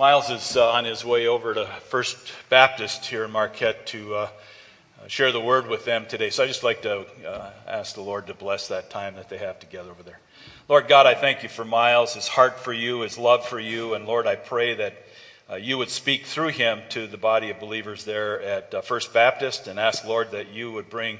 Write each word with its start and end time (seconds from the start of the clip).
Miles 0.00 0.30
is 0.30 0.56
uh, 0.56 0.70
on 0.70 0.86
his 0.86 1.04
way 1.04 1.26
over 1.26 1.52
to 1.52 1.66
First 1.90 2.32
Baptist 2.48 3.04
here 3.04 3.22
in 3.26 3.30
Marquette 3.30 3.86
to 3.88 4.14
uh, 4.14 4.28
share 5.08 5.30
the 5.30 5.42
word 5.42 5.68
with 5.68 5.84
them 5.84 6.06
today. 6.08 6.30
So 6.30 6.42
I 6.42 6.46
just 6.46 6.64
like 6.64 6.80
to 6.84 7.04
uh, 7.28 7.50
ask 7.68 7.96
the 7.96 8.00
Lord 8.00 8.26
to 8.28 8.32
bless 8.32 8.68
that 8.68 8.88
time 8.88 9.16
that 9.16 9.28
they 9.28 9.36
have 9.36 9.60
together 9.60 9.90
over 9.90 10.02
there. 10.02 10.18
Lord 10.70 10.88
God, 10.88 11.04
I 11.04 11.12
thank 11.12 11.42
you 11.42 11.50
for 11.50 11.66
Miles, 11.66 12.14
his 12.14 12.28
heart 12.28 12.58
for 12.58 12.72
you, 12.72 13.00
his 13.00 13.18
love 13.18 13.46
for 13.46 13.60
you, 13.60 13.92
and 13.92 14.06
Lord, 14.06 14.26
I 14.26 14.36
pray 14.36 14.72
that 14.72 14.94
uh, 15.50 15.56
you 15.56 15.76
would 15.76 15.90
speak 15.90 16.24
through 16.24 16.48
him 16.48 16.80
to 16.88 17.06
the 17.06 17.18
body 17.18 17.50
of 17.50 17.60
believers 17.60 18.06
there 18.06 18.40
at 18.40 18.72
uh, 18.72 18.80
First 18.80 19.12
Baptist, 19.12 19.66
and 19.66 19.78
ask 19.78 20.06
Lord 20.06 20.30
that 20.30 20.48
you 20.48 20.72
would 20.72 20.88
bring 20.88 21.18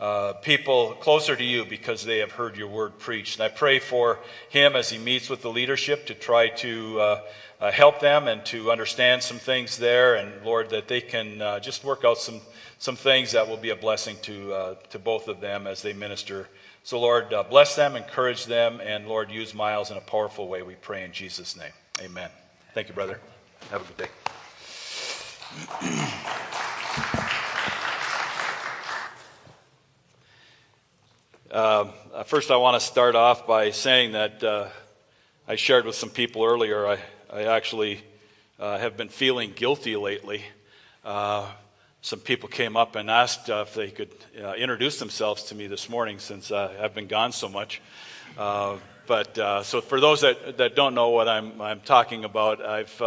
uh, 0.00 0.34
people 0.34 0.94
closer 0.94 1.34
to 1.36 1.44
you 1.44 1.64
because 1.64 2.04
they 2.04 2.18
have 2.18 2.32
heard 2.32 2.56
your 2.56 2.68
word 2.68 2.98
preached. 2.98 3.38
And 3.38 3.44
I 3.44 3.54
pray 3.54 3.78
for 3.78 4.18
him 4.50 4.76
as 4.76 4.90
he 4.90 4.98
meets 4.98 5.30
with 5.30 5.42
the 5.42 5.50
leadership 5.50 6.06
to 6.08 6.14
try 6.14 6.48
to 6.48 7.00
uh, 7.00 7.20
uh, 7.60 7.70
help 7.70 8.00
them 8.00 8.28
and 8.28 8.44
to 8.46 8.70
understand 8.70 9.22
some 9.22 9.38
things 9.38 9.78
there. 9.78 10.14
And 10.14 10.44
Lord, 10.44 10.70
that 10.70 10.88
they 10.88 11.00
can 11.00 11.40
uh, 11.40 11.60
just 11.60 11.84
work 11.84 12.04
out 12.04 12.18
some, 12.18 12.40
some 12.78 12.96
things 12.96 13.32
that 13.32 13.48
will 13.48 13.56
be 13.56 13.70
a 13.70 13.76
blessing 13.76 14.16
to, 14.22 14.52
uh, 14.52 14.74
to 14.90 14.98
both 14.98 15.28
of 15.28 15.40
them 15.40 15.66
as 15.66 15.82
they 15.82 15.92
minister. 15.92 16.48
So, 16.82 17.00
Lord, 17.00 17.32
uh, 17.32 17.42
bless 17.42 17.74
them, 17.74 17.96
encourage 17.96 18.46
them, 18.46 18.80
and 18.80 19.08
Lord, 19.08 19.30
use 19.30 19.54
Miles 19.54 19.90
in 19.90 19.96
a 19.96 20.00
powerful 20.00 20.48
way. 20.48 20.62
We 20.62 20.74
pray 20.74 21.04
in 21.04 21.12
Jesus' 21.12 21.56
name. 21.56 21.72
Amen. 22.00 22.30
Thank 22.74 22.88
you, 22.88 22.94
brother. 22.94 23.18
Have 23.70 23.82
a 23.82 23.84
good 23.92 23.96
day. 23.96 24.08
Uh, 31.48 32.22
first, 32.24 32.50
I 32.50 32.56
want 32.56 32.78
to 32.78 32.86
start 32.86 33.14
off 33.14 33.46
by 33.46 33.70
saying 33.70 34.12
that 34.12 34.42
uh, 34.44 34.68
I 35.48 35.54
shared 35.54 35.86
with 35.86 35.94
some 35.94 36.10
people 36.10 36.44
earlier. 36.44 36.86
I, 36.86 36.98
I 37.36 37.54
actually 37.54 38.00
uh, 38.58 38.78
have 38.78 38.96
been 38.96 39.10
feeling 39.10 39.52
guilty 39.54 39.94
lately. 39.94 40.42
Uh, 41.04 41.46
some 42.00 42.18
people 42.18 42.48
came 42.48 42.78
up 42.78 42.96
and 42.96 43.10
asked 43.10 43.50
uh, 43.50 43.66
if 43.68 43.74
they 43.74 43.90
could 43.90 44.08
uh, 44.42 44.54
introduce 44.54 44.98
themselves 44.98 45.42
to 45.42 45.54
me 45.54 45.66
this 45.66 45.90
morning 45.90 46.18
since 46.18 46.50
I've 46.50 46.94
been 46.94 47.08
gone 47.08 47.32
so 47.32 47.50
much. 47.50 47.82
but 48.38 49.34
so, 49.66 49.82
for 49.82 50.00
those 50.00 50.22
that, 50.22 50.56
that 50.56 50.74
don't 50.76 50.94
know 50.94 51.10
what 51.10 51.28
I'm, 51.28 51.60
I'm 51.60 51.80
talking 51.80 52.24
about, 52.24 52.64
I've 52.64 53.02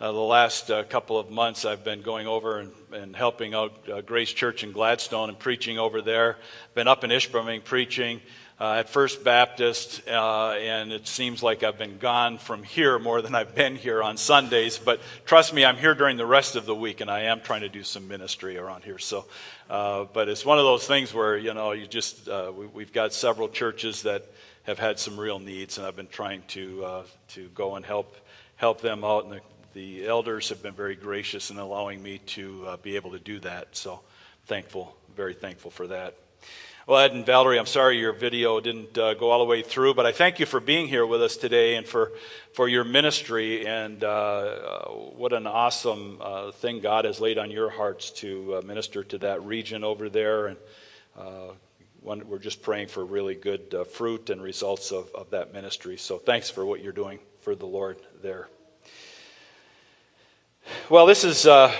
uh, 0.00 0.12
the 0.12 0.18
last 0.18 0.70
uh, 0.70 0.82
couple 0.84 1.18
of 1.18 1.30
months, 1.30 1.66
I've 1.66 1.84
been 1.84 2.00
going 2.00 2.26
over 2.26 2.60
and, 2.60 2.72
and 2.90 3.14
helping 3.14 3.52
out 3.52 3.86
uh, 3.86 4.00
Grace 4.00 4.32
Church 4.32 4.64
in 4.64 4.72
Gladstone 4.72 5.28
and 5.28 5.38
preaching 5.38 5.78
over 5.78 6.00
there. 6.00 6.38
Been 6.74 6.88
up 6.88 7.04
in 7.04 7.10
Ishpeming 7.10 7.64
preaching 7.64 8.22
uh, 8.60 8.74
at 8.74 8.90
First 8.90 9.24
Baptist, 9.24 10.02
uh, 10.06 10.50
and 10.50 10.92
it 10.92 11.08
seems 11.08 11.42
like 11.42 11.62
I've 11.62 11.78
been 11.78 11.96
gone 11.98 12.36
from 12.36 12.62
here 12.62 12.98
more 12.98 13.22
than 13.22 13.34
I've 13.34 13.54
been 13.54 13.74
here 13.74 14.02
on 14.02 14.18
Sundays. 14.18 14.76
But 14.76 15.00
trust 15.24 15.54
me, 15.54 15.64
I'm 15.64 15.78
here 15.78 15.94
during 15.94 16.18
the 16.18 16.26
rest 16.26 16.56
of 16.56 16.66
the 16.66 16.74
week, 16.74 17.00
and 17.00 17.10
I 17.10 17.20
am 17.20 17.40
trying 17.40 17.62
to 17.62 17.70
do 17.70 17.82
some 17.82 18.06
ministry 18.06 18.58
around 18.58 18.84
here. 18.84 18.98
So, 18.98 19.24
uh, 19.70 20.04
but 20.12 20.28
it's 20.28 20.44
one 20.44 20.58
of 20.58 20.64
those 20.64 20.86
things 20.86 21.14
where 21.14 21.38
you 21.38 21.54
know 21.54 21.72
you 21.72 21.86
just 21.86 22.28
we, 22.28 22.66
we've 22.66 22.92
got 22.92 23.14
several 23.14 23.48
churches 23.48 24.02
that 24.02 24.26
have 24.64 24.78
had 24.78 24.98
some 24.98 25.18
real 25.18 25.38
needs, 25.38 25.78
and 25.78 25.86
I've 25.86 25.96
been 25.96 26.08
trying 26.08 26.42
to 26.48 27.04
to 27.28 27.48
go 27.54 27.76
and 27.76 27.84
help 27.84 28.14
help 28.56 28.82
them 28.82 29.04
out. 29.04 29.24
And 29.24 29.32
the 29.32 29.40
the 29.72 30.06
elders 30.06 30.48
have 30.48 30.62
been 30.62 30.74
very 30.74 30.96
gracious 30.96 31.50
in 31.50 31.58
allowing 31.58 32.02
me 32.02 32.18
to 32.18 32.66
uh, 32.66 32.76
be 32.78 32.96
able 32.96 33.12
to 33.12 33.18
do 33.18 33.38
that. 33.40 33.76
So 33.76 34.00
thankful, 34.46 34.96
very 35.16 35.34
thankful 35.34 35.70
for 35.70 35.86
that. 35.86 36.16
Well, 36.90 36.98
Ed 36.98 37.12
and 37.12 37.24
Valerie, 37.24 37.56
I'm 37.56 37.66
sorry 37.66 37.98
your 37.98 38.12
video 38.12 38.58
didn't 38.58 38.98
uh, 38.98 39.14
go 39.14 39.30
all 39.30 39.38
the 39.38 39.44
way 39.44 39.62
through, 39.62 39.94
but 39.94 40.06
I 40.06 40.10
thank 40.10 40.40
you 40.40 40.44
for 40.44 40.58
being 40.58 40.88
here 40.88 41.06
with 41.06 41.22
us 41.22 41.36
today 41.36 41.76
and 41.76 41.86
for, 41.86 42.10
for 42.52 42.66
your 42.66 42.82
ministry. 42.82 43.64
And 43.64 44.02
uh, 44.02 44.08
uh 44.08 44.90
what 44.90 45.32
an 45.32 45.46
awesome 45.46 46.18
uh, 46.20 46.50
thing 46.50 46.80
God 46.80 47.04
has 47.04 47.20
laid 47.20 47.38
on 47.38 47.48
your 47.52 47.70
hearts 47.70 48.10
to 48.22 48.56
uh, 48.56 48.62
minister 48.62 49.04
to 49.04 49.18
that 49.18 49.40
region 49.44 49.84
over 49.84 50.08
there. 50.08 50.48
And 50.48 50.56
one, 52.00 52.26
we're 52.26 52.40
just 52.40 52.60
praying 52.60 52.88
for 52.88 53.04
really 53.04 53.36
good 53.36 53.72
fruit 53.92 54.28
and 54.28 54.42
results 54.42 54.90
of, 54.90 55.14
of 55.14 55.30
that 55.30 55.52
ministry. 55.52 55.96
So 55.96 56.18
thanks 56.18 56.50
for 56.50 56.66
what 56.66 56.82
you're 56.82 56.92
doing 56.92 57.20
for 57.38 57.54
the 57.54 57.66
Lord 57.66 57.98
there. 58.20 58.48
Well, 60.88 61.06
this 61.06 61.22
is 61.22 61.46
uh, 61.46 61.72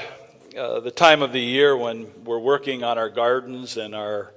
uh, 0.57 0.79
the 0.79 0.93
time 0.93 1.21
of 1.23 1.33
the 1.33 1.41
year 1.41 1.77
when 1.77 2.07
we're 2.23 2.39
working 2.39 2.85
on 2.85 2.97
our 2.97 3.11
gardens 3.11 3.77
and 3.77 3.93
our 3.93 4.31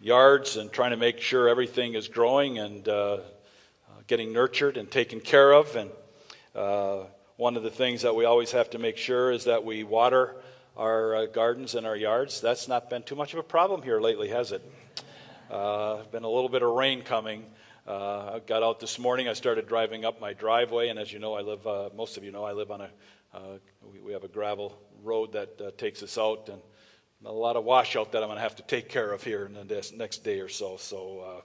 yards 0.00 0.56
and 0.56 0.72
trying 0.72 0.90
to 0.90 0.96
make 0.96 1.20
sure 1.20 1.48
everything 1.48 1.94
is 1.94 2.08
growing 2.08 2.58
and 2.58 2.88
uh, 2.88 2.92
uh 3.12 3.18
getting 4.06 4.32
nurtured 4.32 4.76
and 4.76 4.90
taken 4.90 5.20
care 5.20 5.52
of. 5.52 5.76
And 5.76 5.90
uh, 6.54 7.04
one 7.36 7.56
of 7.56 7.62
the 7.62 7.70
things 7.70 8.02
that 8.02 8.14
we 8.14 8.24
always 8.24 8.52
have 8.52 8.70
to 8.70 8.78
make 8.78 8.96
sure 8.96 9.30
is 9.30 9.44
that 9.44 9.64
we 9.64 9.84
water 9.84 10.36
our 10.76 11.14
uh, 11.14 11.26
gardens 11.26 11.74
and 11.74 11.86
our 11.86 11.96
yards. 11.96 12.40
That's 12.40 12.68
not 12.68 12.90
been 12.90 13.02
too 13.02 13.16
much 13.16 13.32
of 13.32 13.38
a 13.38 13.44
problem 13.44 13.82
here 13.82 14.00
lately, 14.00 14.28
has 14.28 14.52
it? 14.52 14.62
been 15.50 16.24
a 16.24 16.28
little 16.28 16.48
bit 16.48 16.62
of 16.62 16.70
rain 16.70 17.02
coming. 17.02 17.44
Uh, 17.86 18.34
I 18.34 18.38
got 18.40 18.62
out 18.62 18.78
this 18.78 18.98
morning. 18.98 19.26
I 19.26 19.32
started 19.32 19.66
driving 19.66 20.04
up 20.04 20.20
my 20.20 20.32
driveway, 20.32 20.90
and 20.90 20.98
as 20.98 21.12
you 21.12 21.18
know, 21.18 21.34
I 21.34 21.40
live. 21.40 21.66
Uh, 21.66 21.88
most 21.96 22.16
of 22.16 22.24
you 22.24 22.30
know, 22.30 22.44
I 22.44 22.52
live 22.52 22.70
on 22.70 22.82
a 22.82 22.90
uh, 23.32 23.58
we, 23.92 24.00
we, 24.00 24.12
have 24.12 24.24
a 24.24 24.28
gravel 24.28 24.76
road 25.02 25.32
that 25.32 25.60
uh, 25.60 25.70
takes 25.76 26.02
us 26.02 26.18
out, 26.18 26.48
and 26.52 26.60
a 27.24 27.32
lot 27.32 27.56
of 27.56 27.64
washout 27.64 28.12
that 28.12 28.22
I'm 28.22 28.28
going 28.28 28.38
to 28.38 28.42
have 28.42 28.56
to 28.56 28.62
take 28.62 28.88
care 28.88 29.12
of 29.12 29.22
here 29.22 29.44
in 29.44 29.52
the 29.52 29.92
next 29.96 30.24
day 30.24 30.40
or 30.40 30.48
so. 30.48 30.76
So 30.78 31.42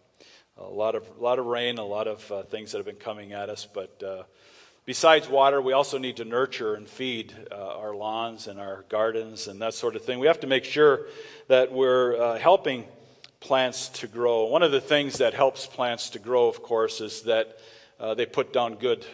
uh, 0.57 0.63
a 0.63 0.69
lot 0.69 0.95
of 0.95 1.03
a 1.19 1.21
lot 1.21 1.37
of 1.37 1.45
rain, 1.47 1.77
a 1.77 1.85
lot 1.85 2.07
of 2.07 2.31
uh, 2.31 2.43
things 2.43 2.71
that 2.71 2.77
have 2.77 2.85
been 2.85 2.95
coming 2.95 3.33
at 3.33 3.49
us. 3.49 3.67
But 3.71 4.01
uh, 4.01 4.23
besides 4.85 5.27
water, 5.27 5.61
we 5.61 5.73
also 5.73 5.97
need 5.97 6.17
to 6.17 6.25
nurture 6.25 6.75
and 6.75 6.87
feed 6.87 7.33
uh, 7.51 7.55
our 7.55 7.93
lawns 7.93 8.47
and 8.47 8.57
our 8.57 8.85
gardens 8.87 9.47
and 9.47 9.61
that 9.61 9.73
sort 9.73 9.97
of 9.97 10.03
thing. 10.03 10.19
We 10.19 10.27
have 10.27 10.39
to 10.41 10.47
make 10.47 10.63
sure 10.63 11.07
that 11.49 11.73
we're 11.73 12.37
helping 12.37 12.85
plants 13.41 13.89
to 13.89 14.07
grow. 14.07 14.45
One 14.45 14.63
of 14.63 14.71
the 14.71 14.81
things 14.81 15.17
that 15.17 15.33
helps 15.33 15.67
plants 15.67 16.11
to 16.11 16.19
grow, 16.19 16.47
of 16.47 16.63
course, 16.63 17.01
is 17.01 17.23
that 17.23 17.59
they 18.15 18.25
put 18.25 18.53
down 18.53 18.75
good 18.75 19.05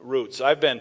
roots. 0.00 0.40
I've 0.40 0.60
been 0.60 0.80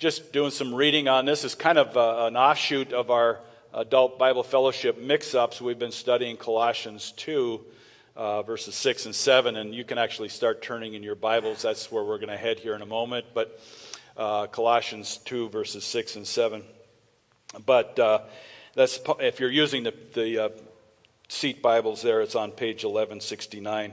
just 0.00 0.32
doing 0.32 0.50
some 0.50 0.74
reading 0.74 1.08
on 1.08 1.26
this. 1.26 1.44
is 1.44 1.54
kind 1.54 1.76
of 1.76 1.94
uh, 1.94 2.24
an 2.24 2.34
offshoot 2.34 2.94
of 2.94 3.10
our 3.10 3.38
adult 3.74 4.18
Bible 4.18 4.42
fellowship 4.42 4.98
mix 4.98 5.34
ups. 5.34 5.60
We've 5.60 5.78
been 5.78 5.92
studying 5.92 6.38
Colossians 6.38 7.12
2, 7.18 7.60
uh, 8.16 8.40
verses 8.40 8.74
6 8.76 9.04
and 9.04 9.14
7, 9.14 9.56
and 9.56 9.74
you 9.74 9.84
can 9.84 9.98
actually 9.98 10.30
start 10.30 10.62
turning 10.62 10.94
in 10.94 11.02
your 11.02 11.16
Bibles. 11.16 11.60
That's 11.60 11.92
where 11.92 12.02
we're 12.02 12.16
going 12.16 12.30
to 12.30 12.38
head 12.38 12.58
here 12.58 12.74
in 12.74 12.80
a 12.80 12.86
moment. 12.86 13.26
But 13.34 13.60
uh, 14.16 14.46
Colossians 14.46 15.18
2, 15.18 15.50
verses 15.50 15.84
6 15.84 16.16
and 16.16 16.26
7. 16.26 16.62
But 17.66 17.98
uh, 17.98 18.20
that's 18.74 19.00
if 19.18 19.38
you're 19.38 19.50
using 19.50 19.82
the, 19.82 19.92
the 20.14 20.44
uh, 20.44 20.48
seat 21.28 21.60
Bibles 21.60 22.00
there, 22.00 22.22
it's 22.22 22.36
on 22.36 22.52
page 22.52 22.84
1169. 22.84 23.92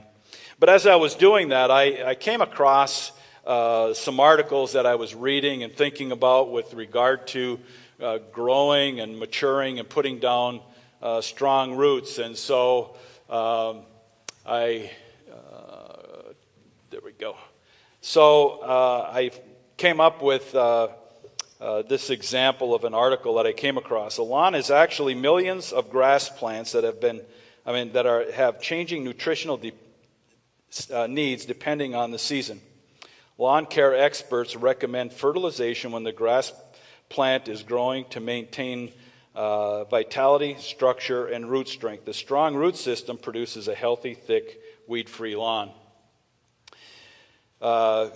But 0.58 0.70
as 0.70 0.88
I 0.88 0.96
was 0.96 1.16
doing 1.16 1.50
that, 1.50 1.70
I, 1.70 2.12
I 2.12 2.16
came 2.16 2.40
across 2.40 3.12
uh, 3.48 3.94
some 3.94 4.20
articles 4.20 4.74
that 4.74 4.86
I 4.86 4.96
was 4.96 5.16
reading 5.16 5.64
and 5.64 5.74
thinking 5.74 6.12
about 6.12 6.52
with 6.52 6.74
regard 6.74 7.28
to 7.28 7.58
uh, 8.02 8.18
growing 8.34 9.00
and 9.00 9.18
maturing 9.18 9.80
and 9.80 9.88
putting 9.88 10.20
down 10.20 10.60
uh, 11.02 11.22
strong 11.22 11.78
roots. 11.78 12.18
And 12.18 12.36
so 12.36 12.98
um, 13.30 13.84
I, 14.46 14.92
uh, 15.32 16.34
there 16.90 17.00
we 17.06 17.14
go. 17.14 17.38
So 18.02 18.60
uh, 18.60 19.12
I 19.14 19.32
came 19.78 20.02
up 20.02 20.22
with 20.22 20.52
this 21.88 22.10
example 22.10 22.76
of 22.76 22.84
an 22.84 22.94
article 22.94 23.36
that 23.36 23.48
I 23.48 23.54
came 23.54 23.78
across. 23.78 24.18
A 24.18 24.24
lawn 24.24 24.56
is 24.56 24.70
actually 24.70 25.16
millions 25.16 25.72
of 25.72 25.90
grass 25.90 26.28
plants 26.28 26.74
that 26.74 26.84
have 26.84 27.00
been, 27.00 27.22
I 27.66 27.72
mean, 27.72 27.94
that 27.94 28.06
are, 28.06 28.30
have 28.34 28.62
changing 28.62 29.06
nutritional 29.06 29.56
de- 29.56 31.08
needs 31.08 31.46
depending 31.46 31.96
on 31.96 32.12
the 32.12 32.20
season. 32.20 32.60
Lawn 33.38 33.68
care 33.68 33.96
experts 33.96 34.56
recommend 34.56 35.14
fertilization 35.14 35.92
when 35.92 36.04
the 36.04 36.12
grass 36.12 36.52
plant 37.08 37.48
is 37.48 37.62
growing 37.62 38.06
to 38.10 38.20
maintain 38.20 38.92
uh, 39.36 39.84
vitality, 39.84 40.56
structure, 40.60 41.28
and 41.28 41.48
root 41.50 41.68
strength. 41.68 42.06
The 42.06 42.14
strong 42.14 42.56
root 42.56 42.76
system 42.76 43.18
produces 43.18 43.68
a 43.68 43.76
healthy, 43.76 44.16
thick, 44.16 44.60
weed 44.88 45.08
free 45.08 45.36
lawn. 45.36 45.70
Uh, 47.62 48.10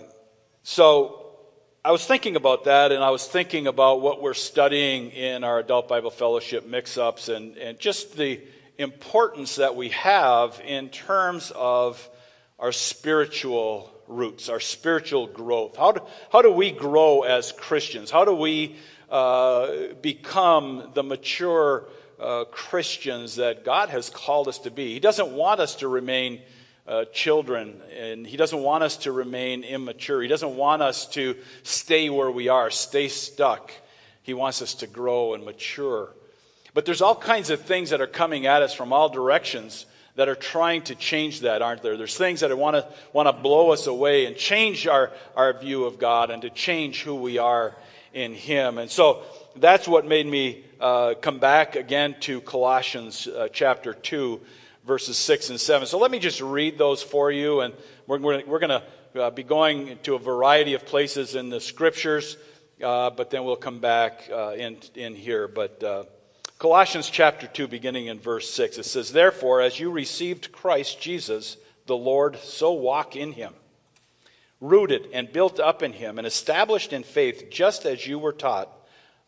so 0.64 1.36
I 1.84 1.92
was 1.92 2.04
thinking 2.04 2.34
about 2.34 2.64
that, 2.64 2.90
and 2.90 3.04
I 3.04 3.10
was 3.10 3.26
thinking 3.26 3.68
about 3.68 4.00
what 4.00 4.20
we're 4.20 4.34
studying 4.34 5.10
in 5.10 5.44
our 5.44 5.60
Adult 5.60 5.86
Bible 5.86 6.10
Fellowship 6.10 6.66
mix 6.66 6.98
ups 6.98 7.28
and, 7.28 7.56
and 7.58 7.78
just 7.78 8.16
the 8.16 8.40
importance 8.76 9.56
that 9.56 9.76
we 9.76 9.90
have 9.90 10.60
in 10.66 10.88
terms 10.88 11.52
of 11.54 12.08
our 12.58 12.72
spiritual 12.72 13.91
roots, 14.16 14.48
our 14.48 14.60
spiritual 14.60 15.26
growth. 15.26 15.76
How 15.76 15.92
do, 15.92 16.00
how 16.30 16.42
do 16.42 16.52
we 16.52 16.70
grow 16.70 17.22
as 17.22 17.52
Christians? 17.52 18.10
How 18.10 18.24
do 18.24 18.34
we 18.34 18.76
uh, 19.10 19.94
become 20.00 20.90
the 20.94 21.02
mature 21.02 21.84
uh, 22.20 22.44
Christians 22.44 23.36
that 23.36 23.64
God 23.64 23.88
has 23.88 24.10
called 24.10 24.48
us 24.48 24.58
to 24.60 24.70
be? 24.70 24.92
He 24.92 25.00
doesn't 25.00 25.32
want 25.32 25.60
us 25.60 25.76
to 25.76 25.88
remain 25.88 26.40
uh, 26.86 27.04
children, 27.06 27.80
and 27.98 28.26
He 28.26 28.36
doesn't 28.36 28.60
want 28.60 28.82
us 28.82 28.96
to 28.98 29.12
remain 29.12 29.64
immature. 29.64 30.20
He 30.22 30.28
doesn't 30.28 30.56
want 30.56 30.82
us 30.82 31.06
to 31.10 31.36
stay 31.62 32.10
where 32.10 32.30
we 32.30 32.48
are, 32.48 32.70
stay 32.70 33.08
stuck. 33.08 33.72
He 34.22 34.34
wants 34.34 34.62
us 34.62 34.74
to 34.76 34.86
grow 34.86 35.34
and 35.34 35.44
mature. 35.44 36.10
But 36.74 36.86
there's 36.86 37.02
all 37.02 37.16
kinds 37.16 37.50
of 37.50 37.60
things 37.60 37.90
that 37.90 38.00
are 38.00 38.06
coming 38.06 38.46
at 38.46 38.62
us 38.62 38.72
from 38.72 38.92
all 38.92 39.08
directions 39.08 39.86
that 40.16 40.28
are 40.28 40.34
trying 40.34 40.82
to 40.82 40.94
change 40.94 41.40
that, 41.40 41.62
aren't 41.62 41.82
there? 41.82 41.96
There's 41.96 42.16
things 42.16 42.40
that 42.40 42.56
want 42.56 42.76
to 42.76 42.86
want 43.12 43.28
to 43.28 43.42
blow 43.42 43.70
us 43.70 43.86
away 43.86 44.26
and 44.26 44.36
change 44.36 44.86
our, 44.86 45.10
our 45.36 45.58
view 45.58 45.84
of 45.84 45.98
God 45.98 46.30
and 46.30 46.42
to 46.42 46.50
change 46.50 47.02
who 47.02 47.14
we 47.14 47.38
are 47.38 47.74
in 48.12 48.34
Him. 48.34 48.78
And 48.78 48.90
so 48.90 49.22
that's 49.56 49.88
what 49.88 50.06
made 50.06 50.26
me 50.26 50.64
uh, 50.80 51.14
come 51.20 51.38
back 51.38 51.76
again 51.76 52.16
to 52.20 52.40
Colossians 52.40 53.26
uh, 53.26 53.48
chapter 53.52 53.94
2 53.94 54.40
verses 54.86 55.16
6 55.16 55.50
and 55.50 55.60
7. 55.60 55.86
So 55.86 55.98
let 55.98 56.10
me 56.10 56.18
just 56.18 56.40
read 56.40 56.76
those 56.76 57.02
for 57.02 57.30
you, 57.30 57.60
and 57.60 57.74
we're, 58.06 58.18
we're, 58.18 58.44
we're 58.44 58.58
going 58.58 58.82
to 59.14 59.22
uh, 59.22 59.30
be 59.30 59.42
going 59.42 59.98
to 60.02 60.14
a 60.14 60.18
variety 60.18 60.74
of 60.74 60.84
places 60.86 61.34
in 61.34 61.50
the 61.50 61.60
scriptures, 61.60 62.36
uh, 62.82 63.10
but 63.10 63.30
then 63.30 63.44
we'll 63.44 63.56
come 63.56 63.78
back 63.78 64.28
uh, 64.32 64.52
in, 64.56 64.78
in 64.94 65.14
here. 65.14 65.46
But 65.46 65.82
uh, 65.82 66.04
Colossians 66.62 67.10
chapter 67.10 67.48
2, 67.48 67.66
beginning 67.66 68.06
in 68.06 68.20
verse 68.20 68.48
6, 68.50 68.78
it 68.78 68.84
says, 68.84 69.10
Therefore, 69.10 69.60
as 69.60 69.80
you 69.80 69.90
received 69.90 70.52
Christ 70.52 71.00
Jesus, 71.00 71.56
the 71.86 71.96
Lord, 71.96 72.36
so 72.36 72.70
walk 72.70 73.16
in 73.16 73.32
him, 73.32 73.52
rooted 74.60 75.08
and 75.12 75.32
built 75.32 75.58
up 75.58 75.82
in 75.82 75.92
him, 75.92 76.18
and 76.18 76.26
established 76.26 76.92
in 76.92 77.02
faith, 77.02 77.50
just 77.50 77.84
as 77.84 78.06
you 78.06 78.16
were 78.16 78.32
taught, 78.32 78.68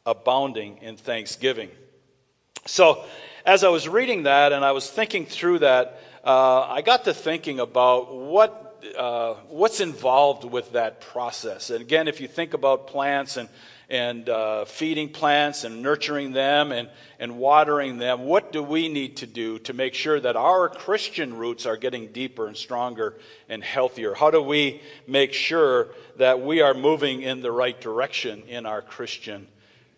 abounding 0.07 0.79
in 0.79 0.97
thanksgiving. 0.97 1.71
So, 2.67 3.05
as 3.45 3.65
I 3.65 3.69
was 3.69 3.89
reading 3.89 4.23
that 4.23 4.53
and 4.53 4.65
I 4.65 4.71
was 4.71 4.89
thinking 4.89 5.27
through 5.27 5.59
that, 5.59 6.01
uh, 6.23 6.61
I 6.61 6.83
got 6.83 7.03
to 7.07 7.13
thinking 7.13 7.59
about 7.59 8.15
what 8.15 8.61
uh, 8.97 9.35
what's 9.49 9.81
involved 9.81 10.45
with 10.45 10.71
that 10.75 11.01
process. 11.01 11.71
And 11.71 11.81
again, 11.81 12.07
if 12.07 12.21
you 12.21 12.29
think 12.29 12.55
about 12.55 12.87
plants 12.87 13.37
and 13.37 13.49
and 13.91 14.29
uh, 14.29 14.65
feeding 14.65 15.09
plants 15.09 15.65
and 15.65 15.83
nurturing 15.83 16.33
them 16.33 16.73
and, 16.73 16.89
and 17.19 17.37
watering 17.39 17.99
them, 17.99 18.25
what 18.25 18.53
do 18.53 18.63
we 18.63 18.89
need 18.89 19.19
to 19.19 19.27
do 19.27 19.59
to 19.61 19.73
make 19.73 19.95
sure 19.95 20.19
that 20.19 20.37
our 20.37 20.69
Christian 20.69 21.37
roots 21.37 21.67
are 21.67 21.77
getting 21.77 22.09
deeper 22.13 22.47
and 22.47 22.57
stronger 22.57 23.19
and 23.49 23.63
healthier? 23.63 24.15
How 24.15 24.31
do 24.31 24.43
we 24.43 24.81
make 25.07 25.33
sure 25.33 25.89
that 26.17 26.41
we 26.41 26.61
are 26.61 26.75
moving 26.75 27.23
in 27.23 27.43
the 27.43 27.53
right 27.53 27.79
direction 27.79 28.43
in 28.49 28.67
our 28.67 28.83
Christian 28.83 29.47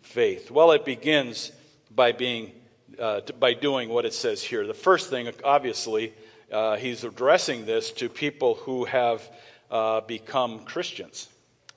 faith? 0.03 0.51
Well, 0.51 0.73
it 0.73 0.85
begins 0.85 1.53
by 1.95 2.13
being 2.13 2.53
uh, 2.99 3.21
by 3.39 3.53
doing 3.53 3.89
what 3.89 4.05
it 4.05 4.15
says 4.15 4.43
here. 4.43 4.67
The 4.67 4.73
first 4.75 5.11
thing, 5.11 5.31
obviously, 5.45 6.15
uh, 6.51 6.77
he's 6.77 7.05
addressing 7.05 7.67
this 7.67 7.91
to 7.93 8.09
people 8.09 8.55
who 8.55 8.85
have 8.85 9.29
uh, 9.71 10.01
become 10.03 10.61
Christians, 10.61 11.29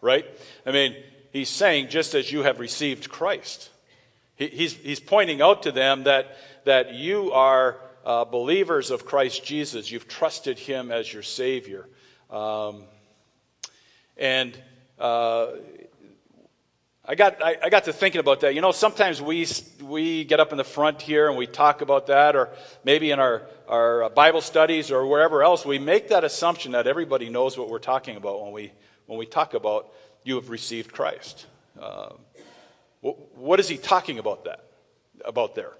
right? 0.01 0.25
I 0.65 0.71
mean, 0.71 0.95
he's 1.31 1.49
saying, 1.49 1.89
just 1.89 2.15
as 2.15 2.31
you 2.31 2.43
have 2.43 2.59
received 2.59 3.09
Christ. 3.09 3.69
He, 4.35 4.47
he's, 4.47 4.73
he's 4.73 4.99
pointing 4.99 5.41
out 5.41 5.63
to 5.63 5.71
them 5.71 6.03
that, 6.03 6.37
that 6.65 6.93
you 6.93 7.31
are 7.31 7.77
uh, 8.05 8.25
believers 8.25 8.91
of 8.91 9.05
Christ 9.05 9.43
Jesus. 9.43 9.91
You've 9.91 10.07
trusted 10.07 10.57
him 10.57 10.91
as 10.91 11.11
your 11.11 11.23
Savior. 11.23 11.87
Um, 12.29 12.83
and 14.17 14.57
uh, 14.99 15.47
I 17.05 17.15
got, 17.15 17.43
I, 17.43 17.57
I, 17.63 17.69
got 17.69 17.85
to 17.85 17.93
thinking 17.93 18.19
about 18.19 18.41
that. 18.41 18.53
You 18.53 18.61
know, 18.61 18.71
sometimes 18.71 19.21
we, 19.21 19.47
we 19.81 20.25
get 20.25 20.39
up 20.39 20.51
in 20.51 20.57
the 20.57 20.63
front 20.63 21.01
here 21.01 21.27
and 21.27 21.37
we 21.37 21.47
talk 21.47 21.81
about 21.81 22.07
that, 22.07 22.35
or 22.35 22.49
maybe 22.83 23.11
in 23.11 23.19
our, 23.19 23.43
our 23.67 24.09
Bible 24.09 24.41
studies 24.41 24.91
or 24.91 25.07
wherever 25.07 25.41
else, 25.41 25.65
we 25.65 25.79
make 25.79 26.09
that 26.09 26.23
assumption 26.23 26.73
that 26.73 26.85
everybody 26.85 27.29
knows 27.29 27.57
what 27.57 27.69
we're 27.69 27.79
talking 27.79 28.15
about 28.15 28.43
when 28.43 28.51
we, 28.51 28.71
when 29.07 29.17
we 29.17 29.25
talk 29.25 29.53
about 29.55 29.91
you 30.23 30.35
have 30.35 30.49
received 30.49 30.91
Christ. 30.91 31.45
Uh, 31.79 32.09
what 33.01 33.59
is 33.59 33.69
he 33.69 33.77
talking 33.77 34.19
about 34.19 34.45
that, 34.45 34.65
about 35.23 35.55
there? 35.55 35.73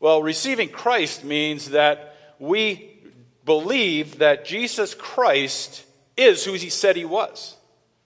Well, 0.00 0.22
receiving 0.22 0.68
Christ 0.68 1.24
means 1.24 1.70
that 1.70 2.14
we 2.38 3.00
believe 3.44 4.18
that 4.18 4.44
Jesus 4.44 4.94
Christ 4.94 5.84
is 6.16 6.44
who 6.44 6.52
he 6.52 6.70
said 6.70 6.96
he 6.96 7.04
was, 7.04 7.56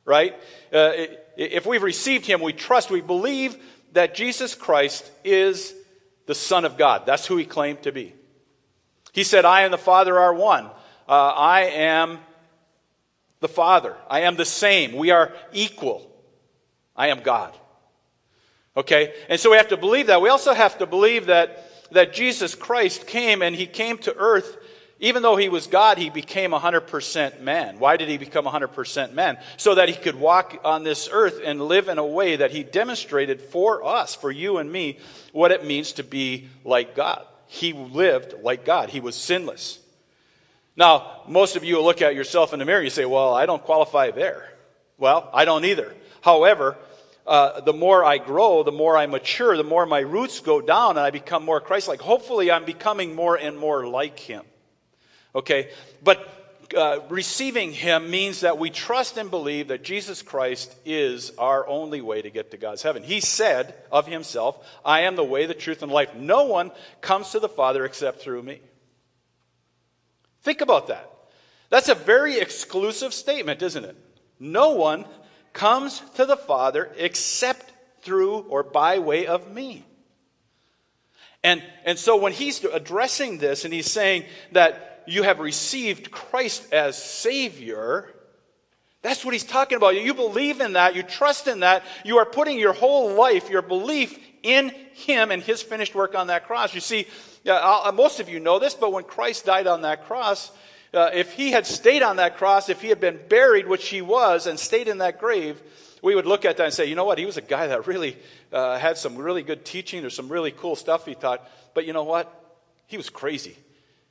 right? 0.05 0.35
Uh, 0.73 0.93
if 1.37 1.67
we've 1.67 1.83
received 1.83 2.27
him, 2.27 2.41
we 2.41 2.53
trust, 2.53 2.91
we 2.91 3.01
believe 3.01 3.57
that 3.93 4.15
Jesus 4.15 4.55
Christ 4.55 5.11
is 5.25 5.75
the 6.27 6.35
Son 6.35 6.65
of 6.65 6.79
God. 6.79 7.05
That's 7.05 7.27
who 7.27 7.37
he 7.37 7.45
claimed 7.45 7.83
to 7.83 7.93
be. 7.93 8.15
He 9.13 9.25
said, 9.25 9.45
I 9.45 9.63
and 9.63 9.73
the 9.73 9.79
Father 9.79 10.19
are 10.19 10.33
one. 10.33 10.67
Uh, 11.09 11.13
I 11.13 11.63
am 11.63 12.19
the 13.43 13.49
Father. 13.49 13.95
I 14.09 14.21
am 14.21 14.37
the 14.37 14.47
same. 14.47 14.95
We 14.95 15.11
are 15.11 15.35
equal. 15.53 16.11
I 16.97 17.09
am 17.09 17.21
God. 17.21 17.55
Okay? 18.75 19.13
And 19.29 19.39
so 19.39 19.51
we 19.51 19.59
have 19.59 19.69
to 19.69 19.77
believe 19.77 20.07
that. 20.07 20.23
We 20.23 20.31
also 20.31 20.55
have 20.55 20.79
to 20.79 20.87
believe 20.87 21.27
that, 21.27 21.91
that 21.93 22.15
Jesus 22.15 22.55
Christ 22.55 23.07
came 23.07 23.43
and 23.43 23.55
he 23.55 23.67
came 23.67 23.99
to 23.99 24.17
earth 24.17 24.57
even 25.03 25.23
though 25.23 25.35
he 25.35 25.49
was 25.49 25.67
God, 25.67 25.99
he 25.99 26.11
became 26.11 26.53
100% 26.53 27.41
man. 27.41 27.81
Why 27.81 27.97
did 27.97 28.09
he 28.09 28.19
become 28.19 28.45
100% 28.45 29.13
man? 29.13 29.37
So 29.57 29.75
that 29.75 29.89
he 29.89 29.97
could 29.97 30.15
walk 30.15 30.61
on 30.65 30.85
this 30.85 31.09
earth 31.11 31.41
and 31.45 31.61
live 31.61 31.89
in 31.89 31.99
a 31.99 32.07
way 32.07 32.37
that 32.37 32.53
he 32.53 32.63
demonstrated 32.63 33.43
for 33.43 33.85
us, 33.85 34.15
for 34.15 34.31
you 34.31 34.59
and 34.59 34.71
me, 34.71 35.01
what 35.33 35.51
it 35.51 35.67
means 35.67 35.91
to 35.95 36.05
be 36.05 36.49
like 36.65 36.95
God. 36.95 37.27
He 37.49 37.73
lived 37.73 38.37
like 38.45 38.65
God. 38.65 38.91
He 38.91 39.01
was 39.01 39.17
sinless. 39.17 39.81
Now, 40.77 41.23
most 41.29 41.57
of 41.57 41.65
you 41.65 41.77
will 41.77 41.85
look 41.85 42.03
at 42.03 42.15
yourself 42.15 42.53
in 42.53 42.59
the 42.59 42.65
mirror 42.65 42.79
and 42.79 42.87
you 42.87 42.91
say, 42.91 43.05
well, 43.05 43.35
I 43.35 43.47
don't 43.47 43.63
qualify 43.63 44.11
there. 44.11 44.49
Well, 44.97 45.29
I 45.33 45.45
don't 45.45 45.65
either. 45.65 45.93
However, 46.23 46.77
uh, 47.27 47.61
the 47.61 47.73
more 47.73 48.05
I 48.05 48.19
grow, 48.19 48.63
the 48.63 48.73
more 48.73 48.97
I 48.97 49.07
mature, 49.07 49.57
the 49.57 49.65
more 49.65 49.87
my 49.87 50.01
roots 50.01 50.41
go 50.41 50.61
down 50.61 50.91
and 50.91 51.01
I 51.01 51.11
become 51.11 51.45
more 51.45 51.61
Christ 51.61 51.89
like. 51.89 52.01
Hopefully, 52.01 52.51
I'm 52.51 52.65
becoming 52.65 53.15
more 53.15 53.37
and 53.37 53.59
more 53.59 53.87
like 53.87 54.19
Him. 54.19 54.45
Okay? 55.35 55.71
But 56.03 56.29
uh, 56.77 57.01
receiving 57.11 57.73
Him 57.73 58.11
means 58.11 58.41
that 58.41 58.59
we 58.59 58.71
trust 58.71 59.19
and 59.19 59.31
believe 59.31 59.69
that 59.69 59.85
Jesus 59.85 60.23
Christ 60.23 60.75
is 60.85 61.33
our 61.39 61.67
only 61.69 62.01
way 62.01 62.23
to 62.23 62.31
get 62.31 62.51
to 62.53 62.57
God's 62.57 62.83
heaven. 62.83 63.03
He 63.03 63.21
said 63.21 63.75
of 63.93 64.07
Himself, 64.07 64.67
I 64.85 65.01
am 65.01 65.17
the 65.17 65.25
way, 65.25 65.47
the 65.47 65.55
truth, 65.55 65.83
and 65.83 65.93
life. 65.93 66.15
No 66.15 66.47
one 66.47 66.73
comes 67.01 67.31
to 67.31 67.41
the 67.41 67.49
Father 67.49 67.85
except 67.85 68.21
through 68.21 68.43
me. 68.43 68.61
Think 70.43 70.61
about 70.61 70.89
that. 70.89 71.09
That's 71.71 71.89
a 71.89 71.95
very 71.95 72.39
exclusive 72.39 73.15
statement, 73.15 73.63
isn't 73.63 73.85
it? 73.85 73.97
No 74.39 74.71
one 74.71 75.05
comes 75.53 76.03
to 76.17 76.27
the 76.27 76.37
Father 76.37 76.91
except 76.97 77.73
through 78.03 78.39
or 78.49 78.63
by 78.63 78.99
way 78.99 79.27
of 79.27 79.51
me. 79.53 79.85
And, 81.45 81.63
and 81.85 81.99
so 81.99 82.17
when 82.17 82.33
he's 82.33 82.63
addressing 82.65 83.39
this 83.39 83.65
and 83.65 83.73
he's 83.73 83.91
saying 83.91 84.25
that 84.53 85.03
you 85.07 85.23
have 85.23 85.41
received 85.41 86.11
Christ 86.11 86.73
as 86.73 87.03
Savior, 87.03 88.09
that's 89.03 89.25
what 89.25 89.35
he's 89.35 89.45
talking 89.45 89.77
about. 89.77 90.01
You 90.01 90.15
believe 90.15 90.61
in 90.61 90.75
that, 90.75 90.95
you 90.95 91.03
trust 91.03 91.49
in 91.49 91.61
that, 91.61 91.83
you 92.05 92.19
are 92.19 92.27
putting 92.27 92.59
your 92.59 92.73
whole 92.73 93.15
life, 93.15 93.51
your 93.51 93.63
belief 93.63 94.17
in 94.43 94.73
Him 94.95 95.31
and 95.31 95.43
His 95.43 95.63
finished 95.63 95.95
work 95.95 96.15
on 96.15 96.29
that 96.29 96.47
cross. 96.47 96.75
You 96.75 96.81
see, 96.81 97.07
uh, 97.47 97.93
most 97.95 98.21
of 98.21 98.29
you 98.29 98.41
know 98.41 98.59
this, 98.59 98.75
but 98.75 98.93
when 98.93 99.05
Christ 99.05 99.45
died 99.45 99.67
on 99.67 99.83
that 99.83 100.07
cross, 100.07 100.51
uh, 100.95 101.11
if 101.13 101.33
He 101.33 101.51
had 101.51 101.67
stayed 101.67 102.03
on 102.03 102.17
that 102.17 102.37
cross, 102.37 102.69
if 102.69 102.81
He 102.81 102.89
had 102.89 103.01
been 103.01 103.19
buried, 103.29 103.67
which 103.67 103.89
He 103.89 104.03
was, 104.03 104.47
and 104.47 104.59
stayed 104.59 104.89
in 104.89 104.99
that 104.99 105.19
grave, 105.19 105.61
we 106.03 106.17
would 106.17 106.27
look 106.27 106.45
at 106.45 106.57
that 106.57 106.65
and 106.65 106.75
say, 106.75 106.87
you 106.87 106.97
know 106.97 107.05
what, 107.05 107.17
he 107.17 107.25
was 107.25 107.37
a 107.37 107.43
guy 107.43 107.69
that 107.69 107.87
really 107.87 108.17
uh, 108.53 108.77
had 108.77 108.99
some 108.99 109.17
really 109.17 109.45
good 109.45 109.65
teaching. 109.65 110.01
There's 110.01 110.17
some 110.17 110.29
really 110.29 110.51
cool 110.51 110.75
stuff 110.75 111.07
he 111.07 111.15
taught. 111.15 111.49
But 111.75 111.87
you 111.87 111.93
know 111.93 112.03
what? 112.03 112.29
He 112.89 112.97
was 112.97 113.09
crazy. 113.09 113.57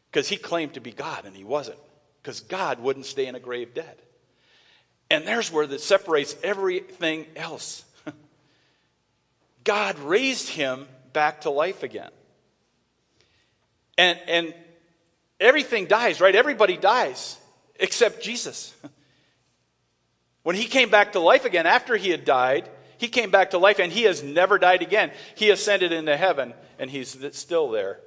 Because 0.09 0.29
he 0.29 0.37
claimed 0.37 0.73
to 0.75 0.79
be 0.79 0.91
God 0.91 1.25
and 1.25 1.35
he 1.35 1.43
wasn't. 1.43 1.77
Because 2.21 2.39
God 2.39 2.79
wouldn't 2.79 3.05
stay 3.05 3.27
in 3.27 3.35
a 3.35 3.39
grave 3.39 3.73
dead. 3.73 3.97
And 5.09 5.27
there's 5.27 5.51
where 5.51 5.67
that 5.67 5.81
separates 5.81 6.35
everything 6.41 7.25
else. 7.35 7.83
God 9.65 9.99
raised 9.99 10.47
him 10.47 10.87
back 11.11 11.41
to 11.41 11.49
life 11.49 11.83
again. 11.83 12.11
And, 13.97 14.19
and 14.27 14.53
everything 15.39 15.85
dies, 15.85 16.21
right? 16.21 16.35
Everybody 16.35 16.77
dies 16.77 17.37
except 17.75 18.23
Jesus. 18.23 18.73
When 20.43 20.55
he 20.55 20.65
came 20.65 20.89
back 20.89 21.11
to 21.11 21.19
life 21.19 21.45
again 21.45 21.67
after 21.67 21.95
he 21.95 22.09
had 22.09 22.25
died, 22.25 22.67
he 22.97 23.09
came 23.09 23.29
back 23.29 23.51
to 23.51 23.59
life 23.59 23.77
and 23.77 23.91
he 23.91 24.05
has 24.05 24.23
never 24.23 24.57
died 24.57 24.81
again. 24.81 25.11
He 25.35 25.51
ascended 25.51 25.91
into 25.91 26.17
heaven 26.17 26.55
and 26.79 26.89
he's 26.89 27.15
still 27.33 27.69
there 27.69 27.99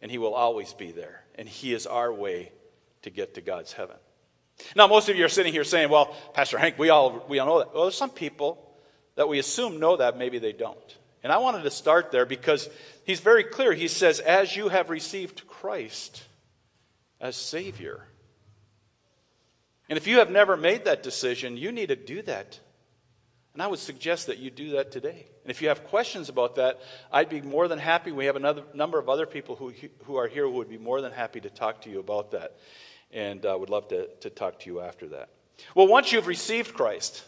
and 0.00 0.08
he 0.08 0.16
will 0.16 0.32
always 0.32 0.72
be 0.72 0.92
there 0.92 1.24
and 1.40 1.48
He 1.48 1.72
is 1.72 1.86
our 1.86 2.12
way 2.12 2.52
to 3.00 3.10
get 3.10 3.34
to 3.34 3.40
God's 3.40 3.72
heaven. 3.72 3.96
Now, 4.76 4.86
most 4.86 5.08
of 5.08 5.16
you 5.16 5.24
are 5.24 5.30
sitting 5.30 5.54
here 5.54 5.64
saying, 5.64 5.88
well, 5.88 6.14
Pastor 6.34 6.58
Hank, 6.58 6.78
we 6.78 6.90
all, 6.90 7.24
we 7.30 7.38
all 7.38 7.46
know 7.46 7.58
that. 7.60 7.72
Well, 7.72 7.84
there's 7.84 7.96
some 7.96 8.10
people 8.10 8.70
that 9.14 9.26
we 9.26 9.38
assume 9.38 9.80
know 9.80 9.96
that, 9.96 10.18
maybe 10.18 10.38
they 10.38 10.52
don't. 10.52 10.98
And 11.22 11.32
I 11.32 11.38
wanted 11.38 11.62
to 11.64 11.70
start 11.70 12.10
there 12.10 12.24
because 12.24 12.68
he's 13.04 13.20
very 13.20 13.44
clear. 13.44 13.72
He 13.72 13.88
says, 13.88 14.20
as 14.20 14.56
you 14.56 14.68
have 14.68 14.88
received 14.90 15.46
Christ 15.46 16.22
as 17.20 17.36
Savior, 17.36 18.06
And 19.90 19.96
if 19.96 20.06
you 20.06 20.20
have 20.20 20.30
never 20.30 20.56
made 20.56 20.84
that 20.84 21.02
decision, 21.02 21.56
you 21.56 21.72
need 21.72 21.88
to 21.88 21.96
do 21.96 22.22
that. 22.22 22.60
And 23.52 23.60
I 23.60 23.66
would 23.66 23.80
suggest 23.80 24.28
that 24.28 24.38
you 24.38 24.48
do 24.48 24.70
that 24.70 24.92
today. 24.92 25.26
And 25.42 25.50
if 25.50 25.60
you 25.60 25.68
have 25.68 25.82
questions 25.84 26.28
about 26.28 26.54
that, 26.54 26.80
I'd 27.12 27.28
be 27.28 27.40
more 27.40 27.66
than 27.66 27.80
happy. 27.80 28.12
We 28.12 28.26
have 28.26 28.36
another 28.36 28.62
number 28.72 29.00
of 29.00 29.08
other 29.08 29.26
people 29.26 29.56
who, 29.56 29.72
who 30.04 30.14
are 30.14 30.28
here 30.28 30.44
who 30.44 30.52
would 30.52 30.68
be 30.68 30.78
more 30.78 31.00
than 31.00 31.10
happy 31.10 31.40
to 31.40 31.50
talk 31.50 31.82
to 31.82 31.90
you 31.90 31.98
about 31.98 32.30
that. 32.30 32.56
And 33.10 33.44
uh, 33.44 33.56
would 33.58 33.68
love 33.68 33.88
to, 33.88 34.06
to 34.20 34.30
talk 34.30 34.60
to 34.60 34.70
you 34.70 34.80
after 34.80 35.08
that. 35.08 35.30
Well, 35.74 35.88
once 35.88 36.12
you've 36.12 36.28
received 36.28 36.72
Christ, 36.72 37.24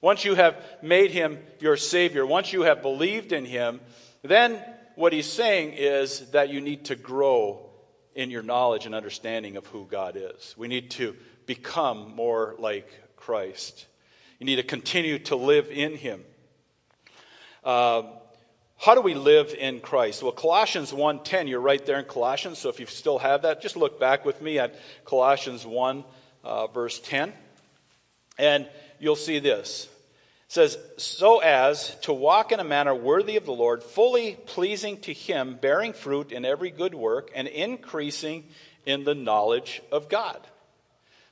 once 0.00 0.24
you 0.24 0.34
have 0.34 0.56
made 0.82 1.10
him 1.10 1.38
your 1.60 1.76
Savior, 1.76 2.24
once 2.24 2.52
you 2.52 2.62
have 2.62 2.82
believed 2.82 3.32
in 3.32 3.44
him, 3.44 3.80
then 4.22 4.62
what 4.94 5.12
he's 5.12 5.30
saying 5.30 5.72
is 5.74 6.30
that 6.30 6.50
you 6.50 6.60
need 6.60 6.86
to 6.86 6.96
grow 6.96 7.68
in 8.14 8.30
your 8.30 8.42
knowledge 8.42 8.86
and 8.86 8.94
understanding 8.94 9.56
of 9.56 9.66
who 9.66 9.86
God 9.86 10.16
is. 10.16 10.54
We 10.58 10.68
need 10.68 10.90
to 10.92 11.14
become 11.46 12.14
more 12.14 12.54
like 12.58 12.90
Christ. 13.16 13.86
You 14.38 14.46
need 14.46 14.56
to 14.56 14.62
continue 14.62 15.18
to 15.20 15.36
live 15.36 15.70
in 15.70 15.96
him. 15.96 16.24
Uh, 17.64 18.02
how 18.76 18.94
do 18.94 19.00
we 19.00 19.14
live 19.14 19.54
in 19.58 19.80
Christ? 19.80 20.22
Well, 20.22 20.32
Colossians 20.32 20.92
1:10, 20.92 21.48
you're 21.48 21.60
right 21.60 21.84
there 21.84 21.98
in 21.98 22.04
Colossians. 22.04 22.58
So 22.58 22.68
if 22.68 22.78
you 22.78 22.86
still 22.86 23.18
have 23.18 23.42
that, 23.42 23.60
just 23.60 23.76
look 23.76 23.98
back 23.98 24.24
with 24.24 24.40
me 24.40 24.58
at 24.60 24.76
Colossians 25.04 25.66
1, 25.66 26.04
uh, 26.44 26.68
verse 26.68 27.00
10. 27.00 27.32
And 28.38 28.68
you'll 28.98 29.16
see 29.16 29.38
this. 29.38 29.88
It 30.48 30.52
says, 30.52 30.78
So 30.96 31.40
as 31.40 31.94
to 32.00 32.12
walk 32.12 32.52
in 32.52 32.60
a 32.60 32.64
manner 32.64 32.94
worthy 32.94 33.36
of 33.36 33.44
the 33.44 33.52
Lord, 33.52 33.82
fully 33.82 34.36
pleasing 34.46 35.00
to 35.00 35.12
Him, 35.12 35.58
bearing 35.60 35.92
fruit 35.92 36.32
in 36.32 36.44
every 36.44 36.70
good 36.70 36.94
work, 36.94 37.30
and 37.34 37.46
increasing 37.48 38.44
in 38.86 39.04
the 39.04 39.14
knowledge 39.14 39.82
of 39.92 40.08
God. 40.08 40.40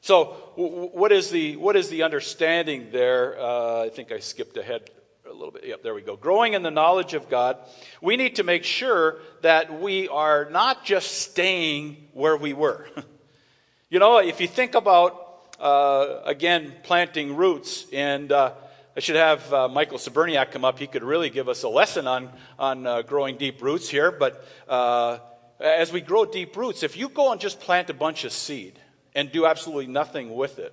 So, 0.03 0.27
what 0.55 1.11
is 1.11 1.31
the, 1.31 1.57
what 1.57 1.75
is 1.75 1.89
the 1.89 2.05
understanding 2.05 2.91
there? 2.93 3.41
Uh, 3.41 3.85
I 3.85 3.89
think 3.89 4.13
I 4.13 4.21
skipped 4.21 4.57
ahead 4.57 4.89
a 5.29 5.33
little 5.33 5.51
bit. 5.51 5.65
Yep, 5.65 5.83
there 5.83 5.95
we 5.95 6.03
go. 6.03 6.17
Growing 6.17 6.55
in 6.55 6.63
the 6.63 6.71
knowledge 6.71 7.15
of 7.15 7.29
God, 7.29 7.57
we 8.01 8.17
need 8.17 8.37
to 8.37 8.45
make 8.45 8.63
sure 8.63 9.17
that 9.43 9.81
we 9.81 10.09
are 10.09 10.49
not 10.51 10.85
just 10.85 11.23
staying 11.23 11.97
where 12.13 12.37
we 12.37 12.53
were. 12.53 12.89
you 13.91 13.99
know, 13.99 14.19
if 14.19 14.41
you 14.41 14.47
think 14.47 14.75
about 14.75 15.26
uh, 15.59 16.21
again, 16.25 16.75
planting 16.83 17.37
roots. 17.37 17.87
And 17.93 18.31
uh, 18.33 18.53
I 18.97 19.01
should 19.01 19.17
have 19.17 19.53
uh, 19.53 19.69
Michael 19.69 19.99
Saberniak 19.99 20.51
come 20.51 20.65
up. 20.65 20.79
He 20.79 20.87
could 20.87 21.03
really 21.03 21.31
give 21.31 21.49
us 21.49 21.63
a 21.63 21.69
lesson 21.69 22.07
on, 22.07 22.31
on 22.59 22.87
uh, 22.87 23.03
growing 23.03 23.37
deep 23.37 23.63
roots 23.63 23.89
here. 23.89 24.11
But 24.11 24.47
uh, 24.69 25.19
as 25.61 25.93
we 25.93 26.01
grow 26.01 26.25
deep 26.25 26.57
roots, 26.57 26.83
if 26.83 26.97
you 26.97 27.09
go 27.09 27.33
and 27.33 27.41
just 27.41 27.61
plant 27.61 27.91
a 27.91 27.95
bunch 27.95 28.25
of 28.25 28.33
seed 28.33 28.79
and 29.15 29.33
do 29.33 29.47
absolutely 29.47 29.87
nothing 29.87 30.35
with 30.35 30.59
it, 30.59 30.73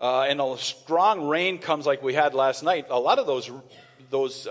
uh, 0.00 0.22
and 0.22 0.40
a 0.40 0.56
strong 0.58 1.26
rain 1.26 1.58
comes 1.58 1.86
like 1.86 2.02
we 2.02 2.14
had 2.14 2.32
last 2.32 2.62
night, 2.62 2.86
a 2.88 3.00
lot 3.00 3.18
of 3.18 3.26
those, 3.26 3.50
those 4.10 4.46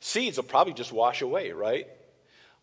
seeds 0.00 0.36
will 0.38 0.44
probably 0.44 0.72
just 0.72 0.92
wash 0.92 1.22
away, 1.22 1.52
right? 1.52 1.86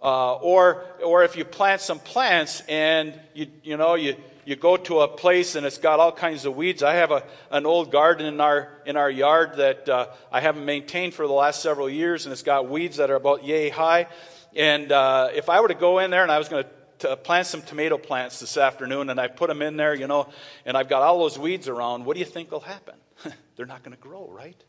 or, 0.01 0.83
or 1.05 1.23
if 1.23 1.37
you 1.37 1.45
plant 1.45 1.79
some 1.79 1.97
plants 1.97 2.61
and 2.67 3.17
you, 3.33 3.47
you 3.63 3.77
know, 3.77 3.95
you, 3.95 4.17
you 4.45 4.55
go 4.55 4.77
to 4.77 5.01
a 5.01 5.07
place 5.07 5.55
and 5.55 5.65
it's 5.65 5.77
got 5.77 5.99
all 5.99 6.11
kinds 6.11 6.45
of 6.45 6.55
weeds. 6.55 6.83
I 6.83 6.95
have 6.95 7.11
a, 7.11 7.23
an 7.51 7.65
old 7.65 7.91
garden 7.91 8.25
in 8.25 8.41
our, 8.41 8.69
in 8.85 8.97
our 8.97 9.09
yard 9.09 9.57
that 9.57 9.87
uh, 9.87 10.07
I 10.31 10.41
haven't 10.41 10.65
maintained 10.65 11.13
for 11.13 11.27
the 11.27 11.33
last 11.33 11.61
several 11.61 11.89
years, 11.89 12.25
and 12.25 12.33
it's 12.33 12.43
got 12.43 12.69
weeds 12.69 12.97
that 12.97 13.09
are 13.09 13.15
about 13.15 13.43
yay 13.43 13.69
high. 13.69 14.07
And 14.55 14.91
uh, 14.91 15.29
if 15.33 15.49
I 15.49 15.61
were 15.61 15.67
to 15.67 15.73
go 15.73 15.99
in 15.99 16.11
there 16.11 16.23
and 16.23 16.31
I 16.31 16.37
was 16.37 16.49
going 16.49 16.65
to 16.99 17.17
plant 17.17 17.47
some 17.47 17.61
tomato 17.61 17.97
plants 17.97 18.39
this 18.39 18.57
afternoon 18.57 19.09
and 19.09 19.19
I 19.19 19.27
put 19.27 19.47
them 19.47 19.61
in 19.61 19.77
there, 19.77 19.93
you 19.93 20.07
know, 20.07 20.29
and 20.65 20.77
I've 20.77 20.89
got 20.89 21.01
all 21.01 21.19
those 21.19 21.37
weeds 21.37 21.67
around, 21.67 22.05
what 22.05 22.13
do 22.15 22.19
you 22.19 22.25
think 22.25 22.51
will 22.51 22.59
happen? 22.59 22.95
They're 23.55 23.65
not 23.65 23.83
going 23.83 23.95
to 23.95 24.01
grow, 24.01 24.29
right? 24.29 24.61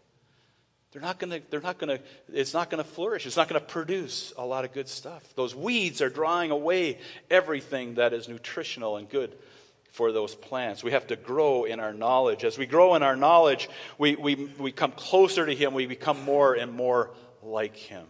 They're 0.92 1.02
not 1.02 1.18
going 1.18 1.30
to, 1.32 1.42
they're 1.50 1.60
not 1.60 1.78
going 1.78 1.98
to, 1.98 2.04
it's 2.32 2.54
not 2.54 2.70
going 2.70 2.82
to 2.82 2.88
flourish. 2.88 3.26
It's 3.26 3.36
not 3.36 3.48
going 3.48 3.60
to 3.60 3.66
produce 3.66 4.32
a 4.38 4.46
lot 4.46 4.64
of 4.64 4.72
good 4.72 4.88
stuff. 4.88 5.24
Those 5.34 5.52
weeds 5.52 6.00
are 6.00 6.08
drawing 6.08 6.52
away 6.52 6.98
everything 7.28 7.94
that 7.94 8.12
is 8.12 8.28
nutritional 8.28 8.96
and 8.96 9.10
good 9.10 9.34
for 9.94 10.10
those 10.10 10.34
plants. 10.34 10.82
We 10.82 10.90
have 10.90 11.06
to 11.06 11.16
grow 11.16 11.62
in 11.62 11.78
our 11.78 11.92
knowledge. 11.92 12.42
As 12.42 12.58
we 12.58 12.66
grow 12.66 12.96
in 12.96 13.04
our 13.04 13.14
knowledge, 13.14 13.68
we, 13.96 14.16
we, 14.16 14.34
we 14.58 14.72
come 14.72 14.90
closer 14.90 15.46
to 15.46 15.54
Him. 15.54 15.72
We 15.72 15.86
become 15.86 16.20
more 16.24 16.54
and 16.54 16.72
more 16.72 17.10
like 17.44 17.76
Him. 17.76 18.04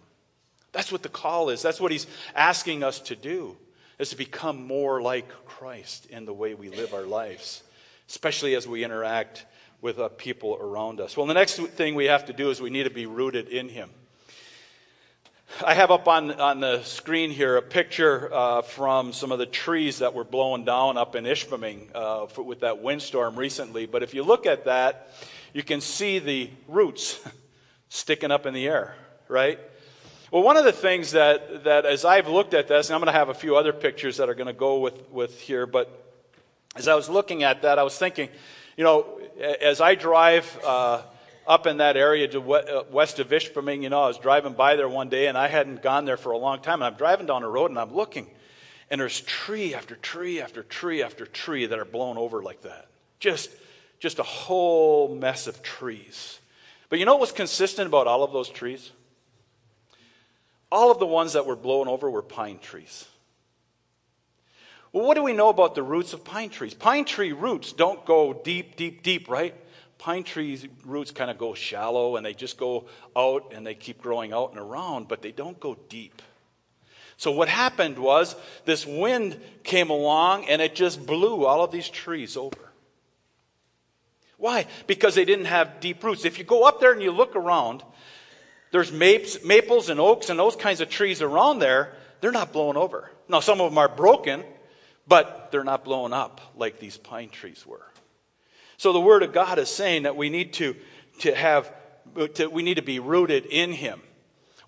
That's 0.72 0.90
what 0.90 1.02
the 1.02 1.10
call 1.10 1.50
is. 1.50 1.60
That's 1.60 1.82
what 1.82 1.92
He's 1.92 2.06
asking 2.34 2.82
us 2.82 3.00
to 3.00 3.14
do, 3.14 3.58
is 3.98 4.08
to 4.08 4.16
become 4.16 4.66
more 4.66 5.02
like 5.02 5.28
Christ 5.44 6.06
in 6.06 6.24
the 6.24 6.32
way 6.32 6.54
we 6.54 6.70
live 6.70 6.94
our 6.94 7.04
lives, 7.04 7.62
especially 8.08 8.54
as 8.54 8.66
we 8.66 8.82
interact 8.82 9.44
with 9.82 9.98
uh, 9.98 10.08
people 10.08 10.56
around 10.58 11.02
us. 11.02 11.18
Well, 11.18 11.26
the 11.26 11.34
next 11.34 11.56
thing 11.56 11.94
we 11.96 12.06
have 12.06 12.24
to 12.26 12.32
do 12.32 12.48
is 12.48 12.62
we 12.62 12.70
need 12.70 12.84
to 12.84 12.90
be 12.90 13.04
rooted 13.04 13.48
in 13.48 13.68
Him. 13.68 13.90
I 15.62 15.74
have 15.74 15.92
up 15.92 16.08
on, 16.08 16.32
on 16.40 16.58
the 16.58 16.82
screen 16.82 17.30
here 17.30 17.56
a 17.56 17.62
picture 17.62 18.28
uh, 18.32 18.62
from 18.62 19.12
some 19.12 19.30
of 19.30 19.38
the 19.38 19.46
trees 19.46 20.00
that 20.00 20.12
were 20.12 20.24
blown 20.24 20.64
down 20.64 20.98
up 20.98 21.14
in 21.14 21.24
Ishpeming 21.24 21.94
uh, 21.94 22.26
for, 22.26 22.42
with 22.42 22.60
that 22.60 22.82
windstorm 22.82 23.36
recently. 23.36 23.86
But 23.86 24.02
if 24.02 24.14
you 24.14 24.24
look 24.24 24.46
at 24.46 24.64
that, 24.64 25.12
you 25.52 25.62
can 25.62 25.80
see 25.80 26.18
the 26.18 26.50
roots 26.66 27.20
sticking 27.88 28.32
up 28.32 28.46
in 28.46 28.54
the 28.54 28.66
air, 28.66 28.96
right? 29.28 29.60
Well, 30.32 30.42
one 30.42 30.56
of 30.56 30.64
the 30.64 30.72
things 30.72 31.12
that, 31.12 31.62
that 31.62 31.86
as 31.86 32.04
I've 32.04 32.26
looked 32.26 32.54
at 32.54 32.66
this, 32.66 32.88
and 32.88 32.96
I'm 32.96 33.00
going 33.00 33.12
to 33.12 33.18
have 33.18 33.28
a 33.28 33.34
few 33.34 33.56
other 33.56 33.72
pictures 33.72 34.16
that 34.16 34.28
are 34.28 34.34
going 34.34 34.48
to 34.48 34.52
go 34.52 34.80
with, 34.80 35.08
with 35.10 35.40
here, 35.40 35.66
but 35.66 36.16
as 36.74 36.88
I 36.88 36.96
was 36.96 37.08
looking 37.08 37.44
at 37.44 37.62
that, 37.62 37.78
I 37.78 37.84
was 37.84 37.96
thinking, 37.96 38.28
you 38.76 38.82
know, 38.82 39.20
as 39.60 39.80
I 39.80 39.94
drive 39.94 40.58
uh, 40.64 41.02
up 41.46 41.66
in 41.66 41.78
that 41.78 41.96
area 41.96 42.28
to 42.28 42.54
uh, 42.54 42.84
west 42.90 43.18
of 43.18 43.28
Ishpeming, 43.28 43.82
you 43.82 43.90
know, 43.90 44.02
I 44.02 44.08
was 44.08 44.18
driving 44.18 44.54
by 44.54 44.76
there 44.76 44.88
one 44.88 45.08
day 45.08 45.26
and 45.26 45.36
I 45.36 45.48
hadn't 45.48 45.82
gone 45.82 46.04
there 46.04 46.16
for 46.16 46.32
a 46.32 46.38
long 46.38 46.60
time. 46.60 46.82
And 46.82 46.84
I'm 46.84 46.94
driving 46.94 47.26
down 47.26 47.42
the 47.42 47.48
road 47.48 47.70
and 47.70 47.78
I'm 47.78 47.94
looking, 47.94 48.26
and 48.90 49.00
there's 49.00 49.20
tree 49.20 49.74
after 49.74 49.96
tree 49.96 50.40
after 50.40 50.62
tree 50.62 51.02
after 51.02 51.26
tree 51.26 51.66
that 51.66 51.78
are 51.78 51.84
blown 51.84 52.16
over 52.16 52.42
like 52.42 52.62
that. 52.62 52.88
Just, 53.20 53.50
just 53.98 54.18
a 54.18 54.24
whole 54.24 55.14
mess 55.14 55.46
of 55.46 55.62
trees. 55.62 56.38
But 56.88 56.98
you 56.98 57.04
know 57.04 57.14
what 57.14 57.22
was 57.22 57.32
consistent 57.32 57.88
about 57.88 58.06
all 58.06 58.22
of 58.22 58.32
those 58.32 58.48
trees? 58.48 58.92
All 60.70 60.90
of 60.90 60.98
the 60.98 61.06
ones 61.06 61.34
that 61.34 61.46
were 61.46 61.56
blown 61.56 61.88
over 61.88 62.10
were 62.10 62.22
pine 62.22 62.58
trees. 62.58 63.06
Well, 64.92 65.06
what 65.06 65.14
do 65.14 65.24
we 65.24 65.32
know 65.32 65.48
about 65.48 65.74
the 65.74 65.82
roots 65.82 66.12
of 66.12 66.24
pine 66.24 66.50
trees? 66.50 66.72
Pine 66.72 67.04
tree 67.04 67.32
roots 67.32 67.72
don't 67.72 68.04
go 68.04 68.32
deep, 68.32 68.76
deep, 68.76 69.02
deep, 69.02 69.28
right? 69.28 69.54
Pine 69.98 70.24
trees 70.24 70.66
roots 70.84 71.10
kind 71.10 71.30
of 71.30 71.38
go 71.38 71.54
shallow 71.54 72.16
and 72.16 72.24
they 72.24 72.34
just 72.34 72.58
go 72.58 72.86
out 73.16 73.52
and 73.54 73.66
they 73.66 73.74
keep 73.74 74.00
growing 74.00 74.32
out 74.32 74.50
and 74.50 74.58
around, 74.58 75.08
but 75.08 75.22
they 75.22 75.32
don't 75.32 75.58
go 75.60 75.76
deep. 75.88 76.22
So 77.16 77.30
what 77.30 77.48
happened 77.48 77.98
was 77.98 78.34
this 78.64 78.86
wind 78.86 79.40
came 79.62 79.90
along 79.90 80.46
and 80.46 80.60
it 80.60 80.74
just 80.74 81.06
blew 81.06 81.44
all 81.46 81.62
of 81.62 81.70
these 81.70 81.88
trees 81.88 82.36
over. 82.36 82.58
Why? 84.36 84.66
Because 84.86 85.14
they 85.14 85.24
didn't 85.24 85.46
have 85.46 85.80
deep 85.80 86.02
roots. 86.02 86.24
If 86.24 86.38
you 86.38 86.44
go 86.44 86.64
up 86.64 86.80
there 86.80 86.92
and 86.92 87.02
you 87.02 87.12
look 87.12 87.36
around, 87.36 87.82
there's 88.72 88.90
mapes, 88.90 89.44
maples 89.44 89.88
and 89.88 90.00
oaks 90.00 90.28
and 90.28 90.38
those 90.38 90.56
kinds 90.56 90.80
of 90.80 90.90
trees 90.90 91.22
around 91.22 91.60
there. 91.60 91.94
They're 92.20 92.32
not 92.32 92.52
blown 92.52 92.76
over. 92.76 93.10
Now, 93.28 93.40
some 93.40 93.60
of 93.60 93.70
them 93.70 93.78
are 93.78 93.88
broken, 93.88 94.42
but 95.06 95.50
they're 95.52 95.64
not 95.64 95.84
blown 95.84 96.12
up 96.12 96.40
like 96.56 96.80
these 96.80 96.96
pine 96.96 97.28
trees 97.28 97.64
were. 97.64 97.86
So 98.84 98.92
the 98.92 99.00
Word 99.00 99.22
of 99.22 99.32
God 99.32 99.58
is 99.58 99.70
saying 99.70 100.02
that 100.02 100.14
we 100.14 100.28
need 100.28 100.52
to, 100.54 100.76
to 101.20 101.34
have, 101.34 101.72
to, 102.34 102.48
we 102.48 102.62
need 102.62 102.74
to 102.74 102.82
be 102.82 102.98
rooted 102.98 103.46
in 103.46 103.72
Him. 103.72 104.02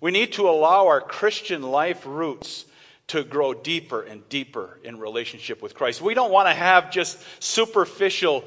We 0.01 0.09
need 0.09 0.33
to 0.33 0.49
allow 0.49 0.87
our 0.87 1.01
Christian 1.01 1.61
life 1.61 2.03
roots 2.03 2.65
to 3.09 3.23
grow 3.23 3.53
deeper 3.53 4.01
and 4.01 4.27
deeper 4.27 4.79
in 4.83 4.97
relationship 4.97 5.61
with 5.61 5.75
Christ. 5.75 6.01
We 6.01 6.15
don't 6.15 6.31
want 6.31 6.47
to 6.47 6.55
have 6.55 6.89
just 6.89 7.19
superficial 7.39 8.43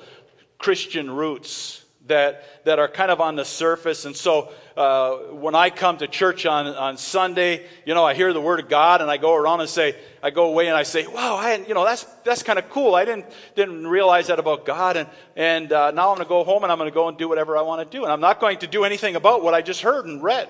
Christian 0.58 1.08
roots 1.08 1.79
that, 2.10 2.64
that 2.64 2.78
are 2.78 2.86
kind 2.86 3.10
of 3.10 3.20
on 3.20 3.34
the 3.34 3.44
surface. 3.44 4.04
And 4.04 4.14
so 4.14 4.52
uh, 4.76 5.16
when 5.32 5.54
I 5.54 5.70
come 5.70 5.96
to 5.98 6.06
church 6.06 6.46
on, 6.46 6.66
on 6.66 6.96
Sunday, 6.96 7.66
you 7.84 7.94
know, 7.94 8.04
I 8.04 8.14
hear 8.14 8.32
the 8.32 8.40
Word 8.40 8.60
of 8.60 8.68
God 8.68 9.00
and 9.00 9.10
I 9.10 9.16
go 9.16 9.34
around 9.34 9.60
and 9.60 9.68
say, 9.68 9.96
I 10.22 10.30
go 10.30 10.46
away 10.46 10.68
and 10.68 10.76
I 10.76 10.84
say, 10.84 11.06
wow, 11.06 11.36
I, 11.36 11.56
you 11.66 11.74
know, 11.74 11.84
that's, 11.84 12.04
that's 12.24 12.42
kind 12.42 12.58
of 12.58 12.68
cool. 12.70 12.94
I 12.94 13.04
didn't, 13.04 13.26
didn't 13.56 13.86
realize 13.86 14.28
that 14.28 14.38
about 14.38 14.64
God. 14.64 14.96
And, 14.96 15.08
and 15.34 15.72
uh, 15.72 15.90
now 15.90 16.10
I'm 16.10 16.16
going 16.16 16.26
to 16.26 16.28
go 16.28 16.44
home 16.44 16.62
and 16.62 16.70
I'm 16.70 16.78
going 16.78 16.90
to 16.90 16.94
go 16.94 17.08
and 17.08 17.16
do 17.18 17.28
whatever 17.28 17.56
I 17.56 17.62
want 17.62 17.90
to 17.90 17.96
do. 17.96 18.04
And 18.04 18.12
I'm 18.12 18.20
not 18.20 18.40
going 18.40 18.58
to 18.58 18.66
do 18.66 18.84
anything 18.84 19.16
about 19.16 19.42
what 19.42 19.54
I 19.54 19.62
just 19.62 19.82
heard 19.82 20.06
and 20.06 20.22
read. 20.22 20.48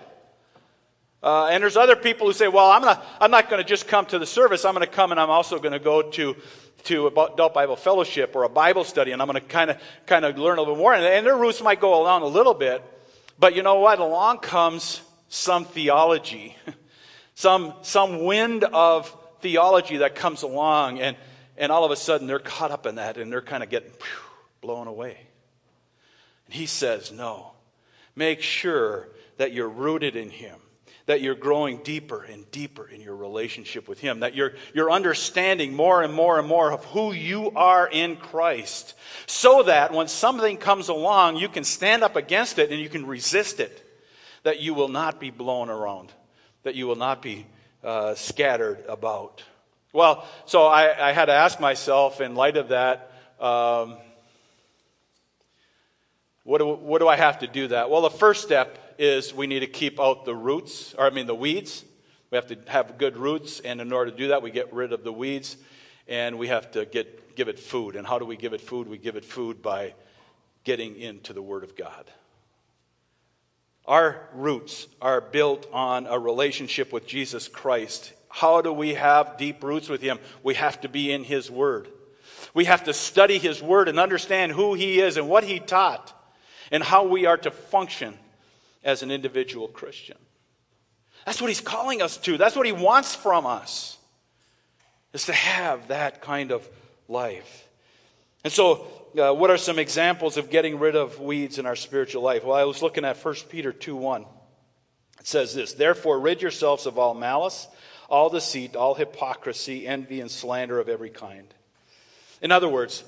Uh, 1.22 1.46
and 1.46 1.62
there's 1.62 1.76
other 1.76 1.96
people 1.96 2.26
who 2.26 2.32
say, 2.32 2.48
well, 2.48 2.70
I'm, 2.70 2.82
not, 2.82 3.04
I'm 3.20 3.30
not 3.30 3.50
going 3.50 3.62
to 3.62 3.68
just 3.68 3.86
come 3.86 4.06
to 4.06 4.18
the 4.18 4.26
service. 4.26 4.64
I'm 4.64 4.74
going 4.74 4.86
to 4.86 4.92
come 4.92 5.10
and 5.10 5.20
I'm 5.20 5.30
also 5.30 5.58
going 5.58 5.72
to 5.72 5.78
go 5.78 6.02
to 6.10 6.36
to 6.84 7.08
adult 7.08 7.52
Bible 7.52 7.76
fellowship 7.76 8.34
or 8.34 8.44
a 8.44 8.48
Bible 8.48 8.84
study, 8.84 9.12
and 9.12 9.20
I'm 9.20 9.28
going 9.28 9.38
to 9.38 9.46
kind 9.46 9.70
of 9.70 9.76
kind 10.06 10.24
of 10.24 10.38
learn 10.38 10.56
a 10.56 10.62
little 10.62 10.76
more. 10.76 10.94
And, 10.94 11.04
and 11.04 11.26
their 11.26 11.36
roots 11.36 11.62
might 11.62 11.78
go 11.78 12.00
along 12.00 12.22
a 12.22 12.26
little 12.26 12.54
bit, 12.54 12.82
but 13.38 13.54
you 13.54 13.62
know 13.62 13.80
what? 13.80 13.98
Along 13.98 14.38
comes 14.38 15.02
some 15.28 15.66
theology, 15.66 16.56
some 17.34 17.74
some 17.82 18.24
wind 18.24 18.64
of 18.64 19.14
theology 19.42 19.98
that 19.98 20.14
comes 20.14 20.42
along, 20.42 21.00
and 21.00 21.18
and 21.58 21.70
all 21.70 21.84
of 21.84 21.90
a 21.90 21.96
sudden 21.96 22.26
they're 22.26 22.38
caught 22.38 22.70
up 22.70 22.86
in 22.86 22.94
that, 22.94 23.18
and 23.18 23.30
they're 23.30 23.42
kind 23.42 23.62
of 23.62 23.68
getting. 23.68 23.90
Blown 24.60 24.86
away. 24.86 25.16
And 26.46 26.54
he 26.54 26.66
says, 26.66 27.12
No. 27.12 27.52
Make 28.14 28.42
sure 28.42 29.08
that 29.38 29.52
you're 29.52 29.68
rooted 29.68 30.16
in 30.16 30.30
him, 30.30 30.58
that 31.10 31.20
you're 31.20 31.34
growing 31.34 31.78
deeper 31.78 32.22
and 32.22 32.48
deeper 32.52 32.86
in 32.86 33.00
your 33.00 33.16
relationship 33.16 33.88
with 33.88 33.98
him, 33.98 34.20
that 34.20 34.36
you're, 34.36 34.52
you're 34.72 34.92
understanding 34.92 35.74
more 35.74 36.04
and 36.04 36.14
more 36.14 36.38
and 36.38 36.46
more 36.46 36.70
of 36.70 36.84
who 36.84 37.12
you 37.12 37.50
are 37.56 37.88
in 37.88 38.14
Christ, 38.14 38.94
so 39.26 39.64
that 39.64 39.92
when 39.92 40.06
something 40.06 40.56
comes 40.56 40.88
along, 40.88 41.34
you 41.34 41.48
can 41.48 41.64
stand 41.64 42.04
up 42.04 42.14
against 42.14 42.60
it 42.60 42.70
and 42.70 42.80
you 42.80 42.88
can 42.88 43.04
resist 43.04 43.58
it, 43.58 43.84
that 44.44 44.60
you 44.60 44.72
will 44.72 44.86
not 44.86 45.18
be 45.18 45.30
blown 45.30 45.68
around, 45.68 46.12
that 46.62 46.76
you 46.76 46.86
will 46.86 46.94
not 46.94 47.22
be 47.22 47.44
uh, 47.82 48.14
scattered 48.14 48.84
about. 48.88 49.42
Well, 49.92 50.24
so 50.46 50.68
I, 50.68 51.08
I, 51.08 51.10
had 51.10 51.24
to 51.24 51.32
ask 51.32 51.58
myself, 51.58 52.20
in 52.20 52.36
light 52.36 52.56
of 52.56 52.68
that, 52.68 53.10
um, 53.40 53.96
what, 56.44 56.58
do, 56.58 56.68
what 56.68 57.00
do 57.00 57.08
I 57.08 57.16
have 57.16 57.40
to 57.40 57.48
do 57.48 57.66
that? 57.66 57.90
Well, 57.90 58.02
the 58.02 58.10
first 58.10 58.44
step 58.44 58.78
is 59.00 59.34
we 59.34 59.46
need 59.46 59.60
to 59.60 59.66
keep 59.66 59.98
out 59.98 60.24
the 60.24 60.34
roots, 60.34 60.94
or 60.94 61.06
I 61.06 61.10
mean 61.10 61.26
the 61.26 61.34
weeds. 61.34 61.84
We 62.30 62.36
have 62.36 62.46
to 62.48 62.58
have 62.68 62.98
good 62.98 63.16
roots, 63.16 63.60
and 63.60 63.80
in 63.80 63.92
order 63.92 64.10
to 64.10 64.16
do 64.16 64.28
that, 64.28 64.42
we 64.42 64.50
get 64.50 64.72
rid 64.72 64.92
of 64.92 65.02
the 65.02 65.12
weeds, 65.12 65.56
and 66.06 66.38
we 66.38 66.48
have 66.48 66.70
to 66.72 66.84
get, 66.84 67.34
give 67.34 67.48
it 67.48 67.58
food. 67.58 67.96
And 67.96 68.06
how 68.06 68.18
do 68.18 68.24
we 68.24 68.36
give 68.36 68.52
it 68.52 68.60
food? 68.60 68.88
We 68.88 68.98
give 68.98 69.16
it 69.16 69.24
food 69.24 69.62
by 69.62 69.94
getting 70.62 70.96
into 70.96 71.32
the 71.32 71.42
Word 71.42 71.64
of 71.64 71.74
God. 71.74 72.10
Our 73.86 74.28
roots 74.34 74.86
are 75.00 75.20
built 75.20 75.66
on 75.72 76.06
a 76.06 76.18
relationship 76.18 76.92
with 76.92 77.06
Jesus 77.06 77.48
Christ 77.48 78.12
how 78.30 78.62
do 78.62 78.72
we 78.72 78.94
have 78.94 79.36
deep 79.36 79.62
roots 79.62 79.88
with 79.88 80.00
Him? 80.00 80.18
We 80.42 80.54
have 80.54 80.80
to 80.82 80.88
be 80.88 81.12
in 81.12 81.24
His 81.24 81.50
Word. 81.50 81.88
We 82.54 82.64
have 82.64 82.84
to 82.84 82.94
study 82.94 83.38
His 83.38 83.60
Word 83.60 83.88
and 83.88 83.98
understand 83.98 84.52
who 84.52 84.74
He 84.74 85.00
is 85.00 85.16
and 85.16 85.28
what 85.28 85.44
He 85.44 85.58
taught 85.58 86.16
and 86.70 86.82
how 86.82 87.06
we 87.06 87.26
are 87.26 87.36
to 87.38 87.50
function 87.50 88.16
as 88.84 89.02
an 89.02 89.10
individual 89.10 89.68
Christian. 89.68 90.16
That's 91.26 91.40
what 91.40 91.48
He's 91.48 91.60
calling 91.60 92.02
us 92.02 92.16
to. 92.18 92.38
That's 92.38 92.56
what 92.56 92.66
He 92.66 92.72
wants 92.72 93.14
from 93.14 93.46
us, 93.46 93.98
is 95.12 95.26
to 95.26 95.32
have 95.32 95.88
that 95.88 96.22
kind 96.22 96.50
of 96.50 96.68
life. 97.08 97.68
And 98.42 98.52
so, 98.52 98.86
uh, 99.18 99.34
what 99.34 99.50
are 99.50 99.58
some 99.58 99.78
examples 99.78 100.36
of 100.36 100.50
getting 100.50 100.78
rid 100.78 100.96
of 100.96 101.20
weeds 101.20 101.58
in 101.58 101.66
our 101.66 101.76
spiritual 101.76 102.22
life? 102.22 102.44
Well, 102.44 102.56
I 102.56 102.64
was 102.64 102.80
looking 102.80 103.04
at 103.04 103.16
1 103.16 103.34
Peter 103.48 103.72
2 103.72 103.96
1. 103.96 104.22
It 105.20 105.26
says 105.26 105.54
this 105.54 105.74
Therefore, 105.74 106.18
rid 106.18 106.40
yourselves 106.40 106.86
of 106.86 106.98
all 106.98 107.14
malice 107.14 107.66
all 108.10 108.28
deceit, 108.28 108.74
all 108.74 108.94
hypocrisy, 108.94 109.86
envy, 109.86 110.20
and 110.20 110.30
slander 110.30 110.80
of 110.80 110.88
every 110.88 111.10
kind. 111.10 111.46
In 112.42 112.50
other 112.50 112.68
words, 112.68 113.04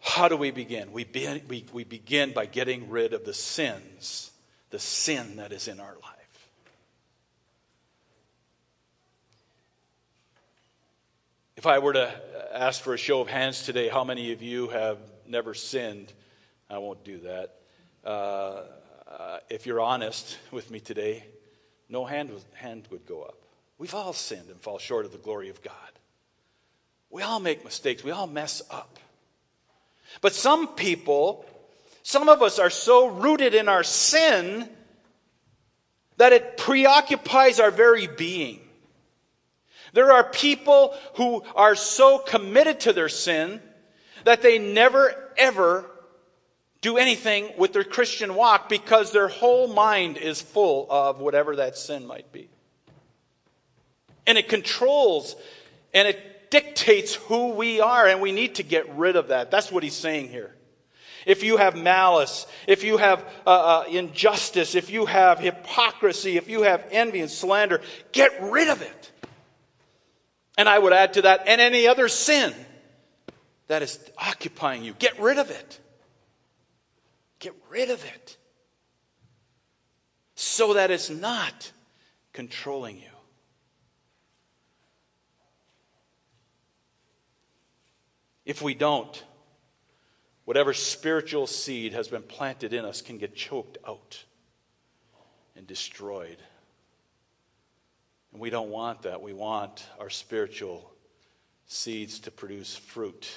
how 0.00 0.28
do 0.28 0.36
we 0.36 0.52
begin? 0.52 0.92
We, 0.92 1.04
be, 1.04 1.42
we, 1.48 1.66
we 1.72 1.84
begin 1.84 2.32
by 2.32 2.46
getting 2.46 2.88
rid 2.88 3.12
of 3.12 3.24
the 3.24 3.34
sins, 3.34 4.30
the 4.74 4.80
sin 4.80 5.36
that 5.36 5.52
is 5.52 5.68
in 5.68 5.78
our 5.78 5.94
life. 6.02 6.48
If 11.56 11.64
I 11.64 11.78
were 11.78 11.92
to 11.92 12.12
ask 12.52 12.82
for 12.82 12.92
a 12.92 12.96
show 12.96 13.20
of 13.20 13.28
hands 13.28 13.62
today, 13.62 13.88
how 13.88 14.02
many 14.02 14.32
of 14.32 14.42
you 14.42 14.66
have 14.70 14.98
never 15.28 15.54
sinned? 15.54 16.12
I 16.68 16.78
won't 16.78 17.04
do 17.04 17.18
that. 17.18 17.54
Uh, 18.04 18.62
uh, 19.06 19.38
if 19.48 19.64
you're 19.64 19.80
honest 19.80 20.38
with 20.50 20.72
me 20.72 20.80
today, 20.80 21.24
no 21.88 22.04
hand, 22.04 22.32
hand 22.54 22.88
would 22.90 23.06
go 23.06 23.22
up. 23.22 23.36
We've 23.78 23.94
all 23.94 24.12
sinned 24.12 24.50
and 24.50 24.60
fall 24.60 24.78
short 24.78 25.04
of 25.06 25.12
the 25.12 25.18
glory 25.18 25.50
of 25.50 25.62
God. 25.62 25.72
We 27.10 27.22
all 27.22 27.38
make 27.38 27.62
mistakes, 27.62 28.02
we 28.02 28.10
all 28.10 28.26
mess 28.26 28.60
up. 28.72 28.98
But 30.20 30.32
some 30.32 30.66
people, 30.74 31.46
some 32.04 32.28
of 32.28 32.42
us 32.42 32.58
are 32.58 32.68
so 32.68 33.08
rooted 33.08 33.54
in 33.54 33.66
our 33.66 33.82
sin 33.82 34.68
that 36.18 36.34
it 36.34 36.58
preoccupies 36.58 37.58
our 37.58 37.70
very 37.70 38.06
being. 38.06 38.60
There 39.94 40.12
are 40.12 40.22
people 40.22 40.94
who 41.14 41.42
are 41.56 41.74
so 41.74 42.18
committed 42.18 42.80
to 42.80 42.92
their 42.92 43.08
sin 43.08 43.60
that 44.24 44.42
they 44.42 44.58
never, 44.58 45.32
ever 45.38 45.90
do 46.82 46.98
anything 46.98 47.50
with 47.56 47.72
their 47.72 47.84
Christian 47.84 48.34
walk 48.34 48.68
because 48.68 49.10
their 49.10 49.28
whole 49.28 49.66
mind 49.66 50.18
is 50.18 50.42
full 50.42 50.86
of 50.90 51.20
whatever 51.20 51.56
that 51.56 51.78
sin 51.78 52.06
might 52.06 52.30
be. 52.32 52.50
And 54.26 54.36
it 54.36 54.50
controls 54.50 55.36
and 55.94 56.06
it 56.06 56.50
dictates 56.50 57.14
who 57.14 57.54
we 57.54 57.80
are, 57.80 58.06
and 58.06 58.20
we 58.20 58.30
need 58.30 58.56
to 58.56 58.62
get 58.62 58.94
rid 58.94 59.16
of 59.16 59.28
that. 59.28 59.50
That's 59.50 59.72
what 59.72 59.82
he's 59.82 59.96
saying 59.96 60.28
here. 60.28 60.53
If 61.26 61.42
you 61.42 61.56
have 61.56 61.76
malice, 61.76 62.46
if 62.66 62.84
you 62.84 62.98
have 62.98 63.24
uh, 63.46 63.50
uh, 63.50 63.84
injustice, 63.88 64.74
if 64.74 64.90
you 64.90 65.06
have 65.06 65.38
hypocrisy, 65.38 66.36
if 66.36 66.48
you 66.48 66.62
have 66.62 66.86
envy 66.90 67.20
and 67.20 67.30
slander, 67.30 67.80
get 68.12 68.32
rid 68.42 68.68
of 68.68 68.82
it. 68.82 69.12
And 70.56 70.68
I 70.68 70.78
would 70.78 70.92
add 70.92 71.14
to 71.14 71.22
that, 71.22 71.44
and 71.46 71.60
any 71.60 71.86
other 71.86 72.08
sin 72.08 72.54
that 73.68 73.82
is 73.82 73.98
occupying 74.18 74.84
you, 74.84 74.94
get 74.94 75.18
rid 75.18 75.38
of 75.38 75.50
it. 75.50 75.80
Get 77.38 77.54
rid 77.70 77.90
of 77.90 78.04
it. 78.04 78.36
So 80.34 80.74
that 80.74 80.90
it's 80.90 81.10
not 81.10 81.72
controlling 82.32 82.96
you. 82.96 83.08
If 88.44 88.60
we 88.60 88.74
don't, 88.74 89.24
whatever 90.44 90.72
spiritual 90.72 91.46
seed 91.46 91.92
has 91.92 92.08
been 92.08 92.22
planted 92.22 92.72
in 92.72 92.84
us 92.84 93.02
can 93.02 93.18
get 93.18 93.34
choked 93.34 93.78
out 93.86 94.24
and 95.56 95.66
destroyed. 95.66 96.38
And 98.32 98.40
we 98.40 98.50
don't 98.50 98.70
want 98.70 99.02
that. 99.02 99.22
We 99.22 99.32
want 99.32 99.86
our 99.98 100.10
spiritual 100.10 100.90
seeds 101.66 102.20
to 102.20 102.30
produce 102.30 102.76
fruit 102.76 103.28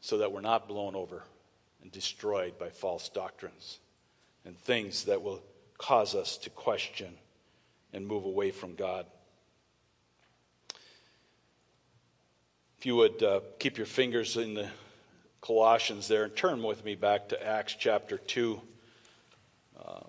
so 0.00 0.18
that 0.18 0.32
we're 0.32 0.40
not 0.40 0.68
blown 0.68 0.94
over 0.94 1.22
and 1.82 1.92
destroyed 1.92 2.58
by 2.58 2.70
false 2.70 3.08
doctrines 3.08 3.78
and 4.44 4.58
things 4.58 5.04
that 5.04 5.22
will 5.22 5.42
cause 5.78 6.14
us 6.14 6.36
to 6.38 6.50
question 6.50 7.14
and 7.92 8.06
move 8.06 8.24
away 8.24 8.50
from 8.50 8.74
God. 8.74 9.06
If 12.82 12.86
you 12.86 12.96
would 12.96 13.22
uh, 13.22 13.40
keep 13.60 13.76
your 13.76 13.86
fingers 13.86 14.36
in 14.36 14.54
the 14.54 14.66
Colossians 15.40 16.08
there 16.08 16.24
and 16.24 16.34
turn 16.34 16.64
with 16.64 16.84
me 16.84 16.96
back 16.96 17.28
to 17.28 17.40
Acts 17.40 17.76
chapter 17.78 18.18
2. 18.18 18.60
Uh, 19.78 20.00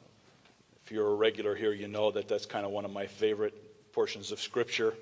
if 0.83 0.91
you're 0.91 1.07
a 1.07 1.13
regular 1.13 1.53
here, 1.53 1.71
you 1.71 1.87
know 1.87 2.09
that 2.09 2.27
that's 2.27 2.47
kind 2.47 2.65
of 2.65 2.71
one 2.71 2.83
of 2.83 2.89
my 2.89 3.05
favorite 3.05 3.53
portions 3.93 4.31
of 4.31 4.39
Scripture. 4.39 4.95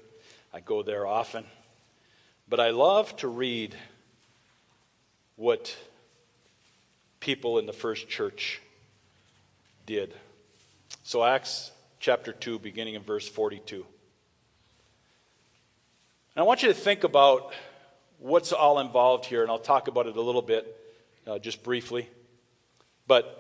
I 0.54 0.60
go 0.60 0.84
there 0.84 1.08
often. 1.08 1.46
But 2.50 2.60
I 2.60 2.72
love 2.72 3.16
to 3.16 3.30
read 3.30 3.74
what 5.38 5.74
people 7.22 7.58
in 7.58 7.68
the 7.68 7.72
first 7.72 8.10
church 8.10 8.60
did. 9.86 10.14
So, 11.04 11.24
Acts 11.24 11.72
chapter 12.02 12.34
2, 12.34 12.60
beginning 12.60 12.96
in 12.96 13.04
verse 13.04 13.30
42. 13.30 13.86
And 16.36 16.44
I 16.44 16.46
want 16.46 16.64
you 16.64 16.70
to 16.70 16.74
think 16.74 17.04
about 17.04 17.52
what's 18.18 18.54
all 18.54 18.80
involved 18.80 19.26
here, 19.26 19.42
and 19.42 19.52
I'll 19.52 19.60
talk 19.60 19.90
about 19.90 20.08
it 20.08 20.16
a 20.16 20.22
little 20.22 20.42
bit 20.42 20.78
uh, 21.28 21.40
just 21.40 21.62
briefly. 21.62 22.08
But 23.06 23.38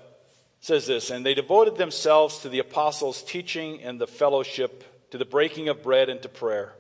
says 0.60 0.88
this 0.88 1.10
And 1.10 1.26
they 1.26 1.34
devoted 1.34 1.78
themselves 1.78 2.40
to 2.40 2.50
the 2.50 2.60
apostles' 2.60 3.24
teaching 3.24 3.82
and 3.82 4.00
the 4.00 4.08
fellowship, 4.08 4.84
to 5.12 5.18
the 5.18 5.26
breaking 5.26 5.70
of 5.70 5.82
bread 5.82 6.10
and 6.10 6.22
to 6.22 6.30
prayer. 6.30 6.74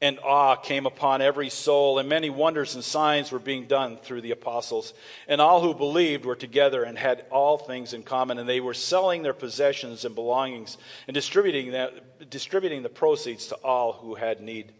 And 0.00 0.18
awe 0.18 0.56
came 0.56 0.84
upon 0.84 1.22
every 1.22 1.48
soul, 1.48 2.00
and 2.00 2.08
many 2.08 2.28
wonders 2.28 2.74
and 2.74 2.82
signs 2.82 3.30
were 3.30 3.38
being 3.38 3.66
done 3.66 3.96
through 3.96 4.20
the 4.22 4.32
apostles. 4.32 4.92
And 5.28 5.40
all 5.40 5.62
who 5.62 5.74
believed 5.74 6.24
were 6.24 6.34
together 6.34 6.82
and 6.82 6.98
had 6.98 7.24
all 7.30 7.56
things 7.56 7.94
in 7.94 8.02
common, 8.02 8.38
and 8.38 8.48
they 8.48 8.60
were 8.60 8.74
selling 8.74 9.22
their 9.22 9.32
possessions 9.32 10.04
and 10.04 10.16
belongings 10.16 10.76
and 11.06 11.14
distributing, 11.14 11.70
that, 11.70 12.28
distributing 12.28 12.82
the 12.82 12.88
proceeds 12.88 13.46
to 13.46 13.54
all 13.56 13.92
who 13.92 14.16
had 14.16 14.40
need 14.40 14.72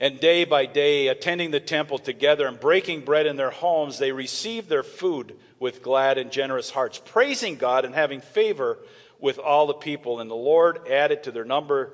and 0.00 0.18
day 0.18 0.44
by 0.44 0.64
day, 0.64 1.08
attending 1.08 1.50
the 1.50 1.60
temple 1.60 1.98
together 1.98 2.46
and 2.46 2.58
breaking 2.58 3.02
bread 3.02 3.26
in 3.26 3.36
their 3.36 3.50
homes, 3.50 3.98
they 3.98 4.12
received 4.12 4.70
their 4.70 4.82
food 4.82 5.36
with 5.58 5.82
glad 5.82 6.16
and 6.16 6.32
generous 6.32 6.70
hearts, 6.70 7.00
praising 7.04 7.56
God 7.56 7.84
and 7.84 7.94
having 7.94 8.22
favor 8.22 8.78
with 9.20 9.38
all 9.38 9.66
the 9.66 9.74
people. 9.74 10.20
And 10.20 10.30
the 10.30 10.34
Lord 10.34 10.88
added 10.88 11.24
to 11.24 11.32
their 11.32 11.44
number 11.44 11.92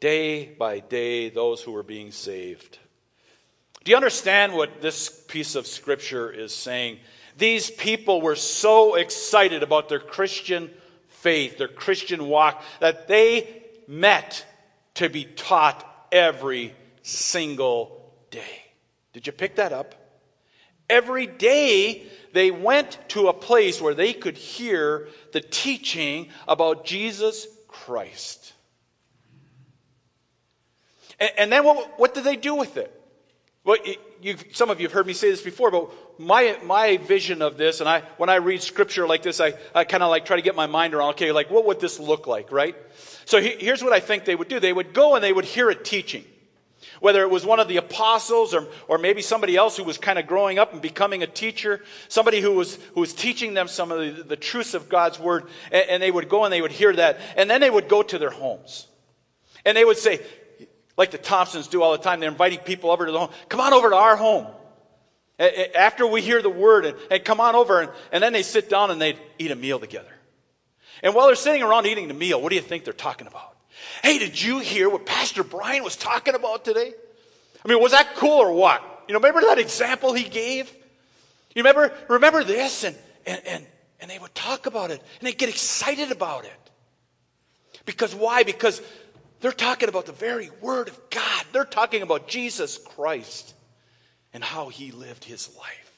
day 0.00 0.46
by 0.46 0.80
day 0.80 1.30
those 1.30 1.62
who 1.62 1.70
were 1.70 1.84
being 1.84 2.10
saved. 2.10 2.78
Do 3.84 3.92
you 3.92 3.96
understand 3.96 4.54
what 4.54 4.82
this 4.82 5.08
piece 5.28 5.54
of 5.54 5.68
scripture 5.68 6.32
is 6.32 6.52
saying? 6.52 6.98
These 7.38 7.70
people 7.70 8.20
were 8.20 8.36
so 8.36 8.96
excited 8.96 9.62
about 9.62 9.88
their 9.88 10.00
Christian 10.00 10.70
faith, 11.08 11.58
their 11.58 11.68
Christian 11.68 12.26
walk, 12.26 12.62
that 12.80 13.06
they 13.06 13.62
met 13.86 14.44
to 14.94 15.08
be 15.08 15.24
taught 15.24 15.86
every 16.10 16.74
single 17.04 18.12
day. 18.30 18.62
Did 19.12 19.26
you 19.26 19.32
pick 19.32 19.56
that 19.56 19.72
up? 19.72 19.94
Every 20.90 21.26
day 21.26 22.02
they 22.32 22.50
went 22.50 22.98
to 23.10 23.28
a 23.28 23.32
place 23.32 23.80
where 23.80 23.94
they 23.94 24.12
could 24.12 24.36
hear 24.36 25.08
the 25.32 25.40
teaching 25.40 26.28
about 26.48 26.84
Jesus 26.84 27.46
Christ. 27.68 28.52
And, 31.20 31.30
and 31.38 31.52
then 31.52 31.64
what, 31.64 31.98
what 31.98 32.14
did 32.14 32.24
they 32.24 32.36
do 32.36 32.54
with 32.54 32.76
it? 32.76 32.90
Well, 33.64 33.76
some 34.52 34.68
of 34.68 34.80
you 34.80 34.86
have 34.86 34.92
heard 34.92 35.06
me 35.06 35.12
say 35.12 35.30
this 35.30 35.42
before, 35.42 35.70
but 35.70 35.90
my, 36.18 36.58
my 36.64 36.98
vision 36.98 37.40
of 37.40 37.56
this, 37.56 37.80
and 37.80 37.88
I, 37.88 38.00
when 38.18 38.28
I 38.28 38.36
read 38.36 38.62
scripture 38.62 39.06
like 39.06 39.22
this, 39.22 39.40
I, 39.40 39.54
I 39.74 39.84
kind 39.84 40.02
of 40.02 40.10
like 40.10 40.26
try 40.26 40.36
to 40.36 40.42
get 40.42 40.54
my 40.54 40.66
mind 40.66 40.94
around, 40.94 41.10
okay, 41.10 41.32
like 41.32 41.50
what 41.50 41.64
would 41.66 41.80
this 41.80 41.98
look 41.98 42.26
like, 42.26 42.52
right? 42.52 42.76
So 43.24 43.40
he, 43.40 43.50
here's 43.58 43.82
what 43.82 43.92
I 43.92 44.00
think 44.00 44.24
they 44.24 44.34
would 44.34 44.48
do. 44.48 44.60
They 44.60 44.72
would 44.72 44.92
go 44.92 45.14
and 45.14 45.24
they 45.24 45.32
would 45.32 45.46
hear 45.46 45.70
a 45.70 45.74
teaching. 45.74 46.24
Whether 47.00 47.22
it 47.22 47.30
was 47.30 47.44
one 47.44 47.60
of 47.60 47.68
the 47.68 47.76
apostles 47.76 48.54
or, 48.54 48.66
or 48.88 48.98
maybe 48.98 49.22
somebody 49.22 49.56
else 49.56 49.76
who 49.76 49.84
was 49.84 49.98
kind 49.98 50.18
of 50.18 50.26
growing 50.26 50.58
up 50.58 50.72
and 50.72 50.80
becoming 50.80 51.22
a 51.22 51.26
teacher, 51.26 51.82
somebody 52.08 52.40
who 52.40 52.52
was, 52.52 52.76
who 52.94 53.00
was 53.00 53.12
teaching 53.12 53.54
them 53.54 53.68
some 53.68 53.90
of 53.90 53.98
the, 53.98 54.22
the 54.22 54.36
truths 54.36 54.74
of 54.74 54.88
God's 54.88 55.18
word, 55.18 55.46
and, 55.72 55.88
and 55.90 56.02
they 56.02 56.10
would 56.10 56.28
go 56.28 56.44
and 56.44 56.52
they 56.52 56.62
would 56.62 56.72
hear 56.72 56.92
that, 56.94 57.18
and 57.36 57.50
then 57.50 57.60
they 57.60 57.70
would 57.70 57.88
go 57.88 58.02
to 58.02 58.18
their 58.18 58.30
homes. 58.30 58.86
And 59.64 59.76
they 59.76 59.84
would 59.84 59.98
say, 59.98 60.20
like 60.96 61.10
the 61.10 61.18
Thompsons 61.18 61.68
do 61.68 61.82
all 61.82 61.92
the 61.92 61.98
time, 61.98 62.20
they're 62.20 62.30
inviting 62.30 62.60
people 62.60 62.90
over 62.90 63.06
to 63.06 63.12
the 63.12 63.18
home. 63.18 63.30
Come 63.48 63.60
on 63.60 63.72
over 63.72 63.90
to 63.90 63.96
our 63.96 64.16
home. 64.16 64.46
After 65.38 66.06
we 66.06 66.20
hear 66.20 66.42
the 66.42 66.50
word, 66.50 66.86
and, 66.86 66.96
and 67.10 67.24
come 67.24 67.40
on 67.40 67.56
over, 67.56 67.80
and, 67.80 67.90
and 68.12 68.22
then 68.22 68.32
they 68.32 68.42
sit 68.42 68.70
down 68.70 68.90
and 68.90 69.00
they 69.00 69.18
eat 69.38 69.50
a 69.50 69.56
meal 69.56 69.80
together. 69.80 70.12
And 71.02 71.14
while 71.14 71.26
they're 71.26 71.34
sitting 71.34 71.62
around 71.62 71.86
eating 71.86 72.08
the 72.08 72.14
meal, 72.14 72.40
what 72.40 72.50
do 72.50 72.54
you 72.54 72.62
think 72.62 72.84
they're 72.84 72.92
talking 72.92 73.26
about? 73.26 73.53
Hey, 74.02 74.18
did 74.18 74.40
you 74.40 74.58
hear 74.58 74.88
what 74.88 75.06
Pastor 75.06 75.42
Brian 75.42 75.84
was 75.84 75.96
talking 75.96 76.34
about 76.34 76.64
today? 76.64 76.92
I 77.64 77.68
mean, 77.68 77.80
was 77.80 77.92
that 77.92 78.14
cool 78.16 78.38
or 78.38 78.52
what? 78.52 78.82
You 79.08 79.14
know, 79.14 79.20
remember 79.20 79.42
that 79.42 79.58
example 79.58 80.12
he 80.12 80.24
gave? 80.24 80.70
You 81.54 81.62
remember, 81.62 81.92
remember 82.08 82.44
this? 82.44 82.84
And, 82.84 82.96
and, 83.26 83.40
and, 83.46 83.66
and 84.00 84.10
they 84.10 84.18
would 84.18 84.34
talk 84.34 84.66
about 84.66 84.90
it 84.90 85.02
and 85.20 85.26
they'd 85.26 85.38
get 85.38 85.48
excited 85.48 86.10
about 86.10 86.44
it. 86.44 86.52
Because 87.86 88.14
why? 88.14 88.42
Because 88.42 88.80
they're 89.40 89.52
talking 89.52 89.88
about 89.88 90.06
the 90.06 90.12
very 90.12 90.50
Word 90.60 90.88
of 90.88 90.98
God. 91.10 91.44
They're 91.52 91.64
talking 91.64 92.02
about 92.02 92.28
Jesus 92.28 92.78
Christ 92.78 93.54
and 94.32 94.42
how 94.42 94.68
He 94.68 94.90
lived 94.90 95.24
His 95.24 95.54
life. 95.56 95.92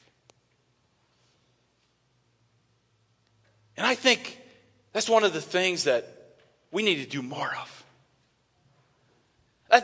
And 3.77 3.85
I 3.85 3.95
think 3.95 4.39
that's 4.91 5.09
one 5.09 5.23
of 5.23 5.33
the 5.33 5.41
things 5.41 5.85
that 5.85 6.16
we 6.77 6.83
need 6.83 7.03
to 7.03 7.09
do 7.09 7.23
more 7.23 7.49
of. 7.59 7.85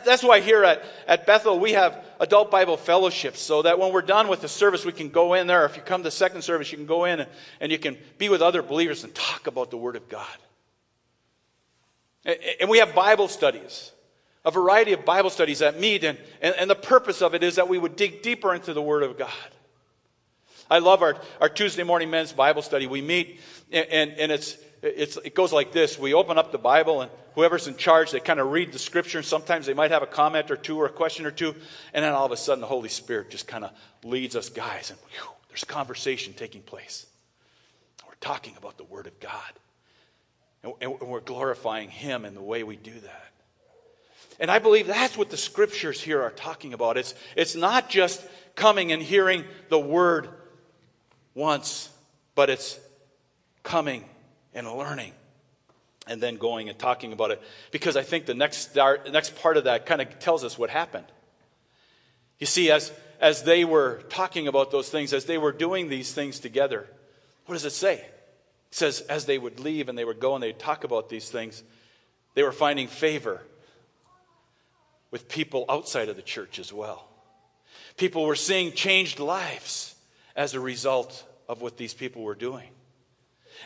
That's 0.04 0.22
why 0.22 0.38
here 0.38 0.62
at, 0.62 0.84
at 1.08 1.26
Bethel 1.26 1.58
we 1.58 1.72
have 1.72 2.04
adult 2.20 2.52
Bible 2.52 2.76
fellowships 2.76 3.40
so 3.40 3.62
that 3.62 3.80
when 3.80 3.92
we're 3.92 4.00
done 4.00 4.28
with 4.28 4.42
the 4.42 4.48
service, 4.48 4.84
we 4.84 4.92
can 4.92 5.08
go 5.08 5.34
in 5.34 5.48
there. 5.48 5.64
If 5.64 5.74
you 5.74 5.82
come 5.82 6.04
to 6.04 6.10
second 6.12 6.42
service, 6.42 6.70
you 6.70 6.78
can 6.78 6.86
go 6.86 7.04
in 7.04 7.18
and, 7.18 7.28
and 7.58 7.72
you 7.72 7.80
can 7.80 7.98
be 8.16 8.28
with 8.28 8.42
other 8.42 8.62
believers 8.62 9.02
and 9.02 9.12
talk 9.12 9.48
about 9.48 9.72
the 9.72 9.76
Word 9.76 9.96
of 9.96 10.08
God. 10.08 10.36
And 12.60 12.70
we 12.70 12.78
have 12.78 12.94
Bible 12.94 13.26
studies, 13.26 13.90
a 14.44 14.52
variety 14.52 14.92
of 14.92 15.04
Bible 15.04 15.30
studies 15.30 15.58
that 15.58 15.80
meet, 15.80 16.04
and, 16.04 16.16
and, 16.40 16.54
and, 16.54 16.70
the 16.70 16.76
purpose 16.76 17.22
of 17.22 17.34
it 17.34 17.42
is 17.42 17.56
that 17.56 17.68
we 17.68 17.76
would 17.76 17.96
dig 17.96 18.22
deeper 18.22 18.54
into 18.54 18.72
the 18.72 18.80
Word 18.80 19.02
of 19.02 19.18
God. 19.18 19.32
I 20.70 20.78
love 20.78 21.02
our, 21.02 21.16
our 21.40 21.48
Tuesday 21.48 21.82
morning 21.82 22.08
men's 22.08 22.32
Bible 22.32 22.62
study. 22.62 22.86
We 22.86 23.02
meet, 23.02 23.40
and, 23.72 23.86
and, 23.90 24.10
and 24.12 24.30
it's, 24.30 24.56
it 24.84 25.34
goes 25.34 25.52
like 25.52 25.72
this 25.72 25.98
We 25.98 26.14
open 26.14 26.38
up 26.38 26.52
the 26.52 26.58
Bible, 26.58 27.00
and 27.00 27.10
whoever's 27.34 27.66
in 27.66 27.76
charge, 27.76 28.10
they 28.10 28.20
kind 28.20 28.38
of 28.38 28.50
read 28.50 28.72
the 28.72 28.78
scripture, 28.78 29.18
and 29.18 29.26
sometimes 29.26 29.66
they 29.66 29.74
might 29.74 29.90
have 29.90 30.02
a 30.02 30.06
comment 30.06 30.50
or 30.50 30.56
two 30.56 30.78
or 30.78 30.86
a 30.86 30.90
question 30.90 31.26
or 31.26 31.30
two, 31.30 31.54
and 31.92 32.04
then 32.04 32.12
all 32.12 32.26
of 32.26 32.32
a 32.32 32.36
sudden 32.36 32.60
the 32.60 32.66
Holy 32.66 32.88
Spirit 32.88 33.30
just 33.30 33.46
kind 33.46 33.64
of 33.64 33.70
leads 34.04 34.36
us 34.36 34.50
guys, 34.50 34.90
and 34.90 34.98
whew, 35.10 35.30
there's 35.48 35.64
conversation 35.64 36.34
taking 36.34 36.62
place. 36.62 37.06
We're 38.06 38.14
talking 38.20 38.54
about 38.56 38.76
the 38.76 38.84
Word 38.84 39.06
of 39.06 39.18
God. 39.20 39.40
And, 40.80 40.98
we're 41.00 41.20
glorifying 41.20 41.90
Him 41.90 42.24
in 42.24 42.34
the 42.34 42.42
way 42.42 42.62
we 42.62 42.76
do 42.76 42.92
that. 42.92 43.30
And 44.40 44.50
I 44.50 44.58
believe 44.58 44.86
that's 44.86 45.16
what 45.16 45.30
the 45.30 45.36
scriptures 45.36 46.00
here 46.00 46.22
are 46.22 46.30
talking 46.30 46.74
about. 46.74 46.96
It's, 46.96 47.14
it's 47.36 47.54
not 47.54 47.88
just 47.88 48.24
coming 48.56 48.92
and 48.92 49.02
hearing 49.02 49.44
the 49.68 49.78
word 49.78 50.28
once, 51.34 51.88
but 52.34 52.50
it's 52.50 52.80
coming 53.62 54.04
and 54.54 54.70
learning 54.72 55.12
and 56.06 56.20
then 56.20 56.36
going 56.36 56.68
and 56.68 56.78
talking 56.78 57.12
about 57.12 57.30
it. 57.30 57.40
Because 57.70 57.96
I 57.96 58.02
think 58.02 58.26
the 58.26 58.34
next, 58.34 58.70
start, 58.70 59.10
next 59.10 59.36
part 59.36 59.56
of 59.56 59.64
that 59.64 59.86
kind 59.86 60.00
of 60.02 60.18
tells 60.18 60.44
us 60.44 60.58
what 60.58 60.70
happened. 60.70 61.06
You 62.38 62.46
see, 62.46 62.70
as, 62.70 62.92
as 63.20 63.42
they 63.42 63.64
were 63.64 64.02
talking 64.08 64.48
about 64.48 64.70
those 64.70 64.90
things, 64.90 65.12
as 65.12 65.24
they 65.24 65.38
were 65.38 65.52
doing 65.52 65.88
these 65.88 66.12
things 66.12 66.40
together, 66.40 66.86
what 67.46 67.54
does 67.54 67.64
it 67.64 67.70
say? 67.70 67.94
It 67.94 68.04
says, 68.70 69.00
as 69.02 69.24
they 69.24 69.38
would 69.38 69.60
leave 69.60 69.88
and 69.88 69.96
they 69.96 70.04
would 70.04 70.20
go 70.20 70.34
and 70.34 70.42
they'd 70.42 70.58
talk 70.58 70.84
about 70.84 71.08
these 71.08 71.30
things, 71.30 71.62
they 72.34 72.42
were 72.42 72.52
finding 72.52 72.88
favor 72.88 73.40
with 75.10 75.28
people 75.28 75.64
outside 75.68 76.08
of 76.08 76.16
the 76.16 76.22
church 76.22 76.58
as 76.58 76.72
well. 76.72 77.08
People 77.96 78.24
were 78.24 78.34
seeing 78.34 78.72
changed 78.72 79.20
lives 79.20 79.94
as 80.34 80.54
a 80.54 80.60
result 80.60 81.24
of 81.48 81.62
what 81.62 81.76
these 81.76 81.94
people 81.94 82.22
were 82.22 82.34
doing. 82.34 82.68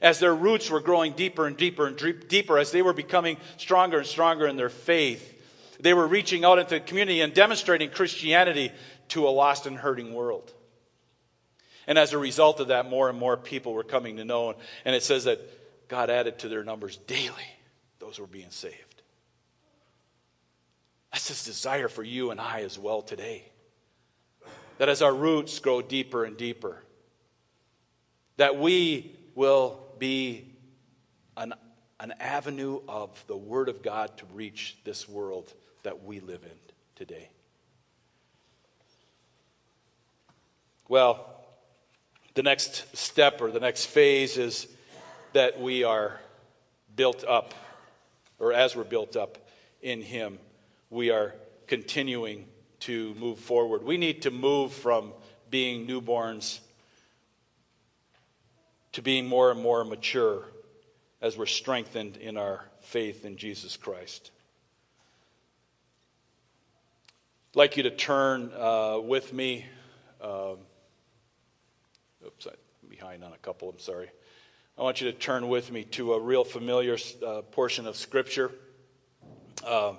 As 0.01 0.19
their 0.21 0.35
roots 0.35 0.71
were 0.71 0.81
growing 0.81 1.13
deeper 1.13 1.47
and 1.47 1.57
deeper 1.57 1.87
and 1.87 2.29
deeper, 2.29 2.59
as 2.59 2.71
they 2.71 2.83
were 2.83 2.93
becoming 2.93 3.37
stronger 3.57 3.99
and 3.99 4.07
stronger 4.07 4.47
in 4.47 4.57
their 4.57 4.69
faith, 4.69 5.35
they 5.81 5.95
were 5.95 6.07
reaching 6.07 6.45
out 6.45 6.59
into 6.59 6.75
the 6.75 6.81
community 6.81 7.21
and 7.21 7.33
demonstrating 7.33 7.91
Christianity 7.91 8.73
to 9.09 9.27
a 9.27 9.31
lost 9.31 9.67
and 9.67 9.77
hurting 9.77 10.13
world. 10.13 10.53
And 11.87 11.99
as 11.99 12.13
a 12.13 12.19
result 12.19 12.61
of 12.61 12.69
that, 12.69 12.89
more 12.89 13.09
and 13.09 13.19
more 13.19 13.37
people 13.37 13.73
were 13.73 13.85
coming 13.85 14.19
to 14.19 14.25
know. 14.25 14.55
And 14.85 14.95
it 14.95 15.03
says 15.03 15.25
that 15.25 15.89
God 15.89 16.11
added 16.11 16.41
to 16.41 16.49
their 16.49 16.63
numbers 16.63 16.97
daily 16.97 17.35
those 17.99 18.17
who 18.17 18.23
were 18.23 18.29
being 18.29 18.51
saved. 18.51 19.03
That's 21.13 21.29
his 21.29 21.45
desire 21.45 21.89
for 21.89 22.05
you 22.05 22.31
and 22.31 22.41
I 22.41 22.63
as 22.63 22.79
well 22.79 23.01
today. 23.01 23.45
That 24.77 24.89
as 24.89 25.03
our 25.03 25.15
roots 25.15 25.59
grow 25.59 25.81
deeper 25.81 26.25
and 26.25 26.37
deeper, 26.37 26.85
that 28.37 28.59
we 28.59 29.17
will 29.35 29.88
be 29.99 30.47
an, 31.37 31.55
an 32.01 32.15
avenue 32.21 32.81
of 32.89 33.25
the 33.27 33.37
Word 33.37 33.69
of 33.69 33.83
God 33.83 34.17
to 34.19 34.25
reach 34.35 34.77
this 34.85 35.09
world 35.09 35.53
that 35.83 36.05
we 36.05 36.21
live 36.21 36.43
in 36.43 36.59
today. 36.97 37.29
Well, 40.89 41.35
the 42.35 42.43
next 42.43 42.97
step 42.97 43.41
or 43.41 43.51
the 43.51 43.61
next 43.61 43.87
phase 43.87 44.39
is 44.39 44.69
that 45.33 45.61
we 45.61 45.85
are 45.85 46.21
built 46.97 47.25
up, 47.25 47.55
or 48.39 48.53
as 48.53 48.75
we're 48.75 48.85
built 48.85 49.17
up 49.17 49.39
in 49.83 50.01
Him, 50.01 50.39
we 50.91 51.11
are 51.11 51.35
continuing 51.67 52.47
to 52.81 53.15
move 53.15 53.39
forward. 53.39 53.83
We 53.83 53.97
need 53.97 54.23
to 54.23 54.31
move 54.31 54.73
from 54.73 55.13
being 55.51 55.87
newborns 55.87 56.61
to 58.99 59.03
being 59.03 59.29
more 59.29 59.53
and 59.53 59.63
more 59.63 59.85
mature 59.85 60.43
as 61.23 61.37
we're 61.37 61.47
strengthened 61.47 62.17
in 62.17 62.37
our 62.37 62.65
faith 62.81 63.25
in 63.25 63.37
Jesus 63.37 63.77
Christ. 63.77 64.33
I'd 67.53 67.57
like 67.57 67.77
you 67.77 67.85
to 67.85 67.93
turn 67.93 68.51
uh, 68.59 68.99
with 68.99 69.33
me. 69.33 69.67
Um, 70.21 70.57
Oops, 72.27 72.47
I'm 72.47 72.89
behind 72.89 73.23
on 73.23 73.33
a 73.33 73.37
couple, 73.37 73.71
I'm 73.71 73.79
sorry. 73.79 74.11
I 74.77 74.83
want 74.83 75.01
you 75.01 75.13
to 75.13 75.17
turn 75.17 75.47
with 75.47 75.71
me 75.71 75.85
to 75.85 76.15
a 76.15 76.21
real 76.21 76.43
familiar 76.43 76.97
uh, 77.25 77.43
portion 77.53 77.87
of 77.87 77.95
Scripture 77.95 78.51
uh, 79.65 79.93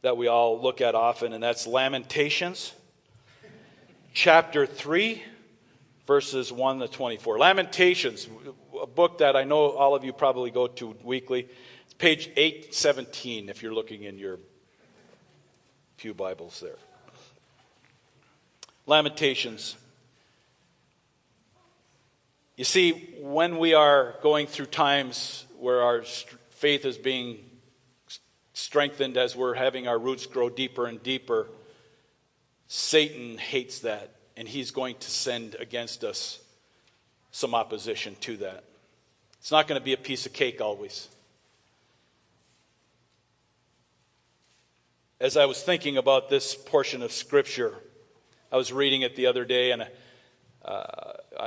that 0.00 0.16
we 0.16 0.28
all 0.28 0.62
look 0.62 0.80
at 0.80 0.94
often, 0.94 1.34
and 1.34 1.42
that's 1.42 1.66
Lamentations, 1.66 2.72
chapter 4.14 4.64
3, 4.64 5.22
verses 6.10 6.50
1 6.50 6.80
to 6.80 6.88
24. 6.88 7.38
Lamentations, 7.38 8.26
a 8.82 8.84
book 8.84 9.18
that 9.18 9.36
I 9.36 9.44
know 9.44 9.70
all 9.70 9.94
of 9.94 10.02
you 10.02 10.12
probably 10.12 10.50
go 10.50 10.66
to 10.66 10.96
weekly. 11.04 11.48
It's 11.84 11.94
page 11.94 12.28
817 12.36 13.48
if 13.48 13.62
you're 13.62 13.72
looking 13.72 14.02
in 14.02 14.18
your 14.18 14.40
few 15.98 16.12
Bibles 16.12 16.58
there. 16.58 16.74
Lamentations 18.86 19.76
you 22.56 22.64
see, 22.64 23.14
when 23.20 23.58
we 23.58 23.74
are 23.74 24.16
going 24.20 24.48
through 24.48 24.66
times 24.66 25.46
where 25.60 25.80
our 25.80 26.02
faith 26.50 26.84
is 26.84 26.98
being 26.98 27.38
strengthened 28.52 29.16
as 29.16 29.36
we're 29.36 29.54
having 29.54 29.86
our 29.86 29.96
roots 29.96 30.26
grow 30.26 30.50
deeper 30.50 30.86
and 30.86 31.00
deeper, 31.04 31.46
Satan 32.66 33.38
hates 33.38 33.78
that, 33.78 34.19
and 34.40 34.48
he's 34.48 34.70
going 34.70 34.96
to 34.96 35.10
send 35.10 35.54
against 35.56 36.02
us 36.02 36.38
some 37.30 37.54
opposition 37.54 38.16
to 38.22 38.38
that. 38.38 38.64
It's 39.38 39.52
not 39.52 39.68
going 39.68 39.78
to 39.78 39.84
be 39.84 39.92
a 39.92 39.98
piece 39.98 40.24
of 40.24 40.32
cake 40.32 40.62
always. 40.62 41.08
As 45.20 45.36
I 45.36 45.44
was 45.44 45.62
thinking 45.62 45.98
about 45.98 46.30
this 46.30 46.54
portion 46.54 47.02
of 47.02 47.12
Scripture, 47.12 47.74
I 48.50 48.56
was 48.56 48.72
reading 48.72 49.02
it 49.02 49.14
the 49.14 49.26
other 49.26 49.44
day, 49.44 49.72
and 49.72 49.86
uh, 50.64 50.84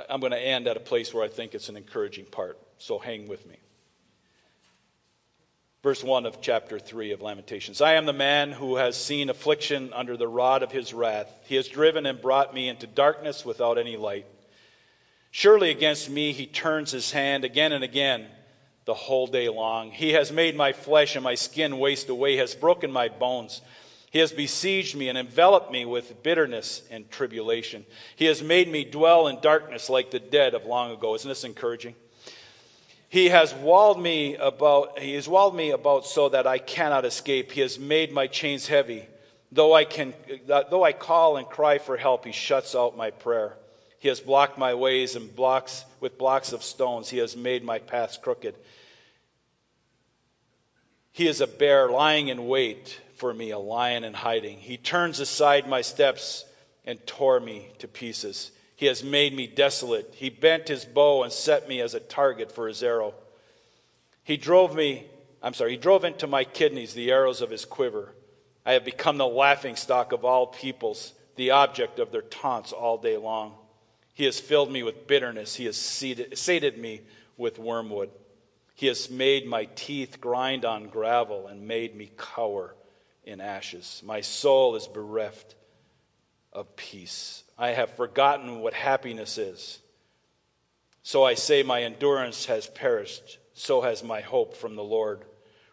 I'm 0.08 0.20
going 0.20 0.32
to 0.32 0.40
end 0.40 0.68
at 0.68 0.78
a 0.78 0.80
place 0.80 1.16
where 1.16 1.24
I 1.24 1.30
think 1.30 1.56
it's 1.56 1.70
an 1.70 1.78
encouraging 1.78 2.26
part. 2.26 2.60
So 2.78 3.00
hang 3.00 3.28
with 3.28 3.48
me. 3.48 3.58
Verse 5.84 6.02
1 6.02 6.26
of 6.26 6.40
chapter 6.40 6.80
3 6.80 7.12
of 7.12 7.22
Lamentations 7.22 7.82
I 7.82 7.96
am 7.96 8.06
the 8.06 8.14
man 8.14 8.54
who 8.54 8.78
has 8.78 8.96
seen 8.96 9.30
affliction 9.30 9.92
under 9.92 10.16
the 10.16 10.30
rod 10.30 10.64
of 10.64 10.72
his 10.72 10.94
wrath. 10.94 11.30
He 11.44 11.56
has 11.56 11.68
driven 11.68 12.06
and 12.06 12.22
brought 12.22 12.54
me 12.54 12.70
into 12.70 12.88
darkness 12.88 13.44
without 13.44 13.78
any 13.78 13.98
light. 13.98 14.26
Surely 15.30 15.72
against 15.72 16.10
me 16.10 16.32
he 16.32 16.46
turns 16.46 16.92
his 16.92 17.12
hand 17.12 17.44
again 17.44 17.74
and 17.74 17.84
again 17.84 18.28
the 18.86 18.94
whole 18.94 19.28
day 19.28 19.50
long. 19.50 19.92
He 19.92 20.14
has 20.14 20.32
made 20.32 20.56
my 20.56 20.72
flesh 20.72 21.16
and 21.16 21.24
my 21.24 21.36
skin 21.36 21.78
waste 21.78 22.08
away, 22.08 22.38
has 22.38 22.56
broken 22.56 22.90
my 22.90 23.10
bones. 23.10 23.62
He 24.10 24.20
has 24.20 24.32
besieged 24.32 24.96
me 24.96 25.10
and 25.10 25.18
enveloped 25.18 25.70
me 25.70 25.84
with 25.84 26.24
bitterness 26.24 26.84
and 26.92 27.12
tribulation. 27.12 27.86
He 28.16 28.26
has 28.26 28.42
made 28.42 28.72
me 28.72 28.86
dwell 28.86 29.28
in 29.28 29.42
darkness 29.42 29.90
like 29.90 30.12
the 30.12 30.20
dead 30.20 30.54
of 30.54 30.66
long 30.66 30.92
ago. 30.92 31.14
Isn't 31.16 31.28
this 31.28 31.44
encouraging? 31.44 31.96
He 33.14 33.30
has 33.30 33.54
walled 33.54 34.02
me 34.02 34.38
about, 34.38 34.98
he 34.98 35.14
has 35.14 35.28
walled 35.28 35.56
me 35.56 35.70
about 35.70 36.08
so 36.08 36.30
that 36.30 36.48
I 36.48 36.58
cannot 36.58 37.06
escape. 37.06 37.52
He 37.52 37.62
has 37.62 37.78
made 37.78 38.12
my 38.12 38.26
chains 38.26 38.66
heavy. 38.66 39.06
Though 39.52 39.72
I 39.72 39.86
can, 39.86 40.16
though 40.48 40.84
I 40.84 40.94
call 40.94 41.38
and 41.38 41.48
cry 41.48 41.78
for 41.78 41.96
help, 41.96 42.26
he 42.26 42.32
shuts 42.32 42.74
out 42.74 42.98
my 42.98 43.12
prayer. 43.12 43.54
He 44.00 44.08
has 44.08 44.20
blocked 44.20 44.58
my 44.58 44.74
ways 44.74 45.16
and 45.16 45.36
blocks 45.36 45.86
with 46.00 46.18
blocks 46.18 46.54
of 46.54 46.64
stones. 46.64 47.08
He 47.08 47.20
has 47.20 47.38
made 47.38 47.64
my 47.64 47.78
paths 47.78 48.18
crooked. 48.18 48.56
He 51.12 51.28
is 51.28 51.40
a 51.40 51.46
bear 51.46 51.92
lying 51.92 52.30
in 52.30 52.48
wait 52.48 53.00
for 53.18 53.32
me, 53.32 53.52
a 53.52 53.60
lion 53.60 54.06
in 54.06 54.16
hiding. 54.16 54.58
He 54.58 54.78
turns 54.78 55.20
aside 55.20 55.70
my 55.70 55.82
steps 55.82 56.46
and 56.84 56.98
tore 57.06 57.40
me 57.40 57.68
to 57.78 57.88
pieces. 57.88 58.50
He 58.84 58.88
has 58.88 59.02
made 59.02 59.34
me 59.34 59.48
desolate. 59.48 60.14
He 60.14 60.30
bent 60.30 60.68
his 60.68 60.84
bow 60.84 61.24
and 61.24 61.32
set 61.32 61.70
me 61.70 61.80
as 61.80 61.94
a 61.94 62.02
target 62.02 62.52
for 62.52 62.68
his 62.68 62.84
arrow. 62.84 63.14
He 64.26 64.36
drove 64.36 64.76
me, 64.76 65.08
I'm 65.42 65.54
sorry, 65.54 65.72
he 65.72 65.78
drove 65.78 66.04
into 66.04 66.28
my 66.28 66.44
kidneys 66.44 66.94
the 66.94 67.10
arrows 67.10 67.40
of 67.40 67.50
his 67.50 67.64
quiver. 67.64 68.14
I 68.66 68.74
have 68.74 68.84
become 68.84 69.18
the 69.18 69.26
laughing 69.26 69.78
stock 69.78 70.12
of 70.12 70.26
all 70.26 70.48
peoples, 70.48 71.14
the 71.38 71.52
object 71.52 71.98
of 71.98 72.12
their 72.12 72.24
taunts 72.24 72.74
all 72.74 72.98
day 72.98 73.16
long. 73.16 73.54
He 74.16 74.26
has 74.26 74.42
filled 74.42 74.70
me 74.70 74.84
with 74.84 75.08
bitterness. 75.08 75.56
He 75.56 75.64
has 75.64 75.78
sated 75.78 76.78
me 76.78 77.04
with 77.38 77.60
wormwood. 77.60 78.10
He 78.76 78.88
has 78.88 79.10
made 79.10 79.48
my 79.48 79.64
teeth 79.76 80.20
grind 80.20 80.66
on 80.66 80.90
gravel 80.90 81.48
and 81.48 81.70
made 81.70 81.96
me 81.96 82.12
cower 82.18 82.76
in 83.24 83.40
ashes. 83.40 84.02
My 84.06 84.20
soul 84.20 84.76
is 84.76 84.88
bereft 84.88 85.56
of 86.54 86.76
peace. 86.76 87.44
I 87.58 87.70
have 87.70 87.96
forgotten 87.96 88.60
what 88.60 88.74
happiness 88.74 89.38
is. 89.38 89.80
So 91.02 91.24
I 91.24 91.34
say, 91.34 91.64
My 91.64 91.84
endurance 91.84 92.46
has 92.46 92.68
perished, 92.68 93.40
so 93.54 93.82
has 93.82 94.04
my 94.04 94.22
hope 94.22 94.56
from 94.56 94.76
the 94.76 94.84
Lord. 94.84 95.26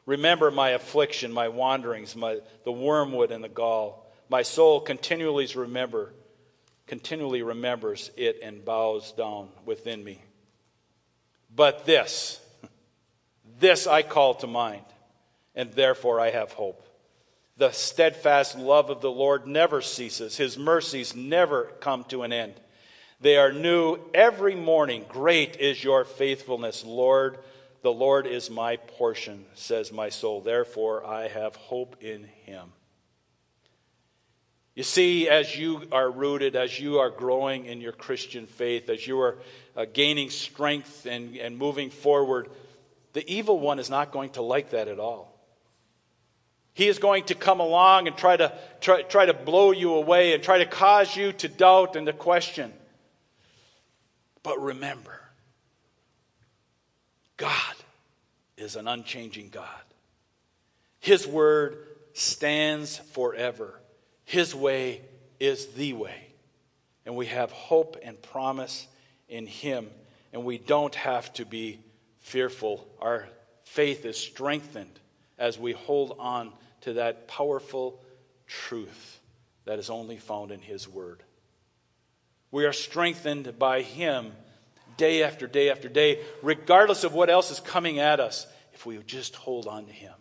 Remember 0.06 0.50
my 0.50 0.70
affliction, 0.70 1.32
my 1.32 1.48
wanderings, 1.48 2.16
my, 2.16 2.38
the 2.64 2.72
wormwood 2.72 3.30
and 3.30 3.44
the 3.44 3.48
gall. 3.48 4.10
My 4.28 4.42
soul 4.42 4.80
continually 4.80 5.46
remember, 5.54 6.12
continually 6.86 7.42
remembers 7.42 8.10
it 8.16 8.40
and 8.42 8.64
bows 8.64 9.12
down 9.12 9.50
within 9.64 10.02
me. 10.02 10.20
But 11.54 11.84
this, 11.84 12.40
this 13.60 13.86
I 13.86 14.02
call 14.02 14.34
to 14.34 14.46
mind, 14.46 14.84
and 15.54 15.72
therefore 15.72 16.18
I 16.18 16.30
have 16.30 16.52
hope. 16.52 16.84
The 17.60 17.72
steadfast 17.72 18.56
love 18.56 18.88
of 18.88 19.02
the 19.02 19.10
Lord 19.10 19.46
never 19.46 19.82
ceases, 19.82 20.38
His 20.38 20.56
mercies 20.56 21.14
never 21.14 21.64
come 21.80 22.04
to 22.04 22.22
an 22.22 22.32
end. 22.32 22.54
They 23.20 23.36
are 23.36 23.52
new 23.52 23.98
every 24.14 24.54
morning. 24.54 25.04
Great 25.06 25.56
is 25.60 25.84
your 25.84 26.06
faithfulness, 26.06 26.86
Lord. 26.86 27.38
The 27.82 27.92
Lord 27.92 28.26
is 28.26 28.48
my 28.48 28.76
portion, 28.76 29.44
says 29.52 29.92
my 29.92 30.08
soul. 30.08 30.40
Therefore, 30.40 31.04
I 31.04 31.28
have 31.28 31.54
hope 31.54 32.02
in 32.02 32.24
Him. 32.46 32.72
You 34.74 34.82
see, 34.82 35.28
as 35.28 35.54
you 35.54 35.82
are 35.92 36.10
rooted, 36.10 36.56
as 36.56 36.80
you 36.80 37.00
are 37.00 37.10
growing 37.10 37.66
in 37.66 37.82
your 37.82 37.92
Christian 37.92 38.46
faith, 38.46 38.88
as 38.88 39.06
you 39.06 39.20
are 39.20 39.36
uh, 39.76 39.84
gaining 39.92 40.30
strength 40.30 41.04
and, 41.04 41.36
and 41.36 41.58
moving 41.58 41.90
forward, 41.90 42.48
the 43.12 43.30
evil 43.30 43.60
one 43.60 43.78
is 43.78 43.90
not 43.90 44.12
going 44.12 44.30
to 44.30 44.40
like 44.40 44.70
that 44.70 44.88
at 44.88 44.98
all. 44.98 45.39
He 46.74 46.88
is 46.88 46.98
going 46.98 47.24
to 47.24 47.34
come 47.34 47.60
along 47.60 48.06
and 48.06 48.16
try 48.16 48.36
to, 48.36 48.52
try, 48.80 49.02
try 49.02 49.26
to 49.26 49.34
blow 49.34 49.72
you 49.72 49.94
away 49.94 50.32
and 50.32 50.42
try 50.42 50.58
to 50.58 50.66
cause 50.66 51.16
you 51.16 51.32
to 51.32 51.48
doubt 51.48 51.96
and 51.96 52.06
to 52.06 52.12
question. 52.12 52.72
But 54.42 54.60
remember, 54.60 55.20
God 57.36 57.74
is 58.56 58.76
an 58.76 58.88
unchanging 58.88 59.48
God. 59.50 59.66
His 61.00 61.26
word 61.26 61.78
stands 62.12 62.98
forever. 62.98 63.80
His 64.24 64.54
way 64.54 65.00
is 65.38 65.66
the 65.68 65.94
way. 65.94 66.26
And 67.04 67.16
we 67.16 67.26
have 67.26 67.50
hope 67.50 67.96
and 68.02 68.20
promise 68.20 68.86
in 69.28 69.46
Him. 69.46 69.88
And 70.32 70.44
we 70.44 70.58
don't 70.58 70.94
have 70.94 71.32
to 71.34 71.44
be 71.44 71.80
fearful. 72.20 72.86
Our 73.00 73.26
faith 73.64 74.04
is 74.04 74.16
strengthened 74.16 75.00
as 75.40 75.58
we 75.58 75.72
hold 75.72 76.14
on 76.20 76.52
to 76.82 76.92
that 76.92 77.26
powerful 77.26 78.00
truth 78.46 79.18
that 79.64 79.78
is 79.78 79.90
only 79.90 80.18
found 80.18 80.52
in 80.52 80.60
His 80.60 80.86
Word. 80.86 81.22
We 82.50 82.66
are 82.66 82.72
strengthened 82.72 83.58
by 83.58 83.82
Him 83.82 84.32
day 84.96 85.22
after 85.22 85.46
day 85.46 85.70
after 85.70 85.88
day, 85.88 86.20
regardless 86.42 87.04
of 87.04 87.14
what 87.14 87.30
else 87.30 87.50
is 87.50 87.58
coming 87.58 87.98
at 87.98 88.20
us, 88.20 88.46
if 88.74 88.84
we 88.84 88.98
just 88.98 89.34
hold 89.34 89.66
on 89.66 89.86
to 89.86 89.92
Him. 89.92 90.12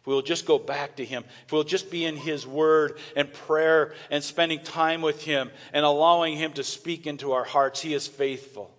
If 0.00 0.06
we 0.06 0.14
will 0.14 0.22
just 0.22 0.46
go 0.46 0.58
back 0.58 0.96
to 0.96 1.04
Him, 1.04 1.24
if 1.46 1.52
we'll 1.52 1.64
just 1.64 1.90
be 1.90 2.04
in 2.04 2.16
His 2.16 2.46
Word 2.46 2.98
and 3.14 3.32
prayer 3.32 3.94
and 4.10 4.24
spending 4.24 4.62
time 4.62 5.02
with 5.02 5.22
Him 5.22 5.50
and 5.72 5.84
allowing 5.84 6.36
Him 6.36 6.52
to 6.54 6.64
speak 6.64 7.06
into 7.06 7.32
our 7.32 7.44
hearts, 7.44 7.80
He 7.80 7.94
is 7.94 8.08
faithful. 8.08 8.74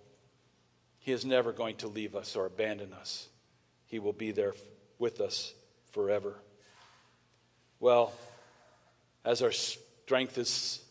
He 0.98 1.12
is 1.12 1.24
never 1.24 1.52
going 1.52 1.76
to 1.76 1.88
leave 1.88 2.14
us 2.14 2.36
or 2.36 2.44
abandon 2.44 2.92
us. 2.92 3.28
He 3.86 3.98
will 3.98 4.12
be 4.12 4.32
there 4.32 4.54
with 4.98 5.20
us 5.20 5.54
forever. 5.92 6.34
Well, 7.78 8.12
as 9.24 9.42
our 9.42 9.52
strength 9.52 10.38
is 10.38 10.82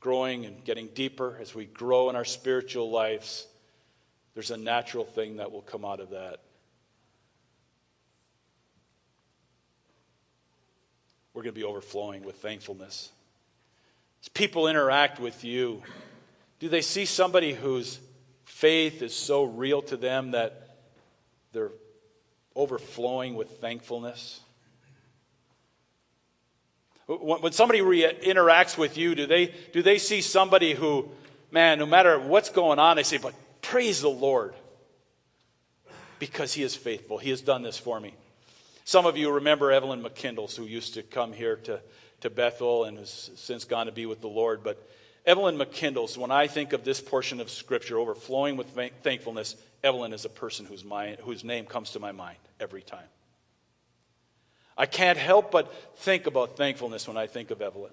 growing 0.00 0.46
and 0.46 0.64
getting 0.64 0.88
deeper, 0.88 1.38
as 1.40 1.54
we 1.54 1.64
grow 1.66 2.10
in 2.10 2.16
our 2.16 2.24
spiritual 2.24 2.90
lives, 2.90 3.46
there's 4.34 4.50
a 4.50 4.56
natural 4.56 5.04
thing 5.04 5.36
that 5.36 5.50
will 5.50 5.62
come 5.62 5.84
out 5.84 6.00
of 6.00 6.10
that. 6.10 6.40
We're 11.34 11.42
going 11.42 11.54
to 11.54 11.60
be 11.60 11.64
overflowing 11.64 12.24
with 12.24 12.36
thankfulness. 12.36 13.10
As 14.22 14.28
people 14.28 14.66
interact 14.66 15.20
with 15.20 15.44
you, 15.44 15.82
do 16.58 16.68
they 16.68 16.80
see 16.80 17.04
somebody 17.04 17.52
whose 17.54 18.00
faith 18.44 19.02
is 19.02 19.14
so 19.14 19.44
real 19.44 19.82
to 19.82 19.96
them 19.96 20.32
that 20.32 20.76
they're 21.52 21.70
overflowing 22.56 23.34
with 23.34 23.60
thankfulness? 23.60 24.40
When 27.06 27.52
somebody 27.52 27.80
re- 27.80 28.18
interacts 28.22 28.76
with 28.76 28.98
you, 28.98 29.14
do 29.14 29.26
they, 29.26 29.54
do 29.72 29.82
they 29.82 29.98
see 29.98 30.20
somebody 30.20 30.74
who, 30.74 31.08
man, 31.50 31.78
no 31.78 31.86
matter 31.86 32.18
what's 32.18 32.50
going 32.50 32.78
on, 32.78 32.96
they 32.96 33.02
say, 33.02 33.16
but 33.16 33.34
praise 33.62 34.02
the 34.02 34.10
Lord 34.10 34.54
because 36.18 36.52
he 36.52 36.62
is 36.62 36.74
faithful. 36.74 37.16
He 37.16 37.30
has 37.30 37.40
done 37.40 37.62
this 37.62 37.78
for 37.78 37.98
me. 37.98 38.14
Some 38.84 39.06
of 39.06 39.16
you 39.16 39.30
remember 39.30 39.72
Evelyn 39.72 40.02
McKindles, 40.02 40.56
who 40.56 40.64
used 40.64 40.94
to 40.94 41.02
come 41.02 41.32
here 41.32 41.56
to, 41.56 41.80
to 42.20 42.30
Bethel 42.30 42.84
and 42.84 42.98
has 42.98 43.30
since 43.36 43.64
gone 43.64 43.86
to 43.86 43.92
be 43.92 44.06
with 44.06 44.20
the 44.20 44.28
Lord. 44.28 44.62
But 44.62 44.86
Evelyn 45.28 45.58
McKindles, 45.58 46.16
when 46.16 46.30
I 46.30 46.46
think 46.46 46.72
of 46.72 46.84
this 46.84 47.02
portion 47.02 47.38
of 47.38 47.50
Scripture 47.50 47.98
overflowing 47.98 48.56
with 48.56 48.68
thankfulness, 49.02 49.56
Evelyn 49.84 50.14
is 50.14 50.24
a 50.24 50.30
person 50.30 50.64
whose, 50.64 50.86
mind, 50.86 51.18
whose 51.20 51.44
name 51.44 51.66
comes 51.66 51.90
to 51.90 52.00
my 52.00 52.12
mind 52.12 52.38
every 52.58 52.80
time. 52.80 53.04
I 54.74 54.86
can't 54.86 55.18
help 55.18 55.50
but 55.50 55.70
think 55.98 56.26
about 56.26 56.56
thankfulness 56.56 57.06
when 57.06 57.18
I 57.18 57.26
think 57.26 57.50
of 57.50 57.60
Evelyn. 57.60 57.92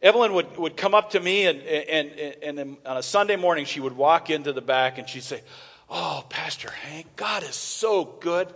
Evelyn 0.00 0.32
would, 0.32 0.56
would 0.56 0.76
come 0.78 0.94
up 0.94 1.10
to 1.10 1.20
me, 1.20 1.44
and, 1.44 1.60
and, 1.60 2.58
and 2.58 2.76
on 2.86 2.96
a 2.96 3.02
Sunday 3.02 3.36
morning, 3.36 3.66
she 3.66 3.80
would 3.80 3.94
walk 3.94 4.30
into 4.30 4.54
the 4.54 4.62
back 4.62 4.96
and 4.96 5.06
she'd 5.06 5.24
say, 5.24 5.42
Oh, 5.90 6.24
Pastor 6.30 6.70
Hank, 6.70 7.16
God 7.16 7.42
is 7.42 7.54
so 7.54 8.06
good. 8.06 8.48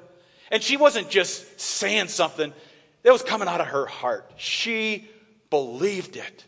And 0.50 0.62
she 0.62 0.78
wasn't 0.78 1.10
just 1.10 1.60
saying 1.60 2.08
something, 2.08 2.50
that 3.02 3.12
was 3.12 3.22
coming 3.22 3.46
out 3.46 3.60
of 3.60 3.66
her 3.66 3.84
heart. 3.84 4.30
She 4.38 5.06
believed 5.50 6.16
it. 6.16 6.46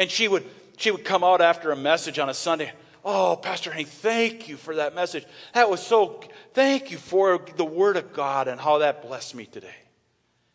And 0.00 0.10
she 0.10 0.26
would, 0.26 0.44
she 0.78 0.90
would 0.90 1.04
come 1.04 1.22
out 1.22 1.42
after 1.42 1.70
a 1.70 1.76
message 1.76 2.18
on 2.18 2.30
a 2.30 2.34
Sunday. 2.34 2.72
Oh, 3.04 3.36
Pastor 3.36 3.70
Hank, 3.70 3.88
thank 3.88 4.48
you 4.48 4.56
for 4.56 4.76
that 4.76 4.94
message. 4.94 5.26
That 5.52 5.68
was 5.68 5.80
so, 5.80 6.22
thank 6.54 6.90
you 6.90 6.96
for 6.96 7.38
the 7.56 7.66
Word 7.66 7.98
of 7.98 8.14
God 8.14 8.48
and 8.48 8.58
how 8.58 8.78
that 8.78 9.02
blessed 9.06 9.34
me 9.34 9.44
today. 9.44 9.74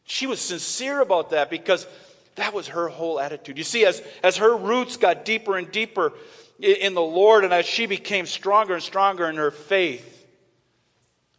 She 0.04 0.28
was 0.28 0.42
sincere 0.42 1.00
about 1.00 1.30
that 1.30 1.50
because 1.50 1.88
That 2.36 2.54
was 2.54 2.68
her 2.68 2.88
whole 2.90 3.20
attitude. 3.20 3.58
You 3.58 3.64
see, 3.64 3.86
as, 3.86 4.02
as 4.22 4.38
her 4.38 4.56
roots 4.56 4.98
got 4.98 5.26
deeper 5.26 5.58
and 5.58 5.72
deeper 5.72 6.14
in 6.60 6.94
the 6.94 7.02
Lord, 7.02 7.44
and 7.44 7.54
as 7.54 7.66
she 7.66 7.86
became 7.86 8.26
stronger 8.26 8.74
and 8.74 8.84
stronger 8.84 9.30
in 9.30 9.38
her 9.38 9.52
faith, 9.52 10.12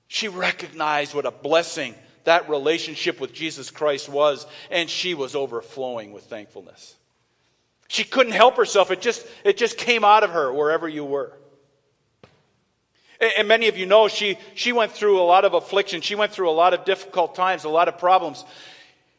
she 0.09 0.29
recognized 0.29 1.15
what 1.15 1.27
a 1.27 1.31
blessing 1.31 1.95
that 2.25 2.49
relationship 2.49 3.21
with 3.21 3.33
Jesus 3.33 3.71
Christ 3.71 4.09
was, 4.09 4.47
and 4.71 4.91
she 4.91 5.15
was 5.15 5.35
overflowing 5.35 6.13
with 6.13 6.25
thankfulness. 6.25 6.97
She 7.89 8.05
couldn't 8.05 8.33
help 8.33 8.57
herself. 8.57 8.91
It 8.91 9.01
just, 9.01 9.27
it 9.45 9.57
just 9.57 9.79
came 9.79 10.05
out 10.05 10.25
of 10.25 10.31
her 10.31 10.53
wherever 10.53 10.89
you 10.89 11.05
were. 11.05 11.33
And, 13.21 13.49
many 13.49 13.69
of 13.69 13.79
you 13.79 13.87
know 13.87 14.09
she, 14.09 14.39
she 14.55 14.73
went 14.73 14.93
through 14.93 15.21
a 15.21 15.25
lot 15.25 15.45
of 15.45 15.55
affliction. 15.55 16.01
She 16.01 16.15
went 16.15 16.33
through 16.33 16.51
a 16.51 16.53
lot 16.53 16.75
of 16.75 16.85
difficult 16.85 17.35
times, 17.35 17.65
a 17.65 17.69
lot 17.69 17.89
of 17.89 17.99
problems. 17.99 18.45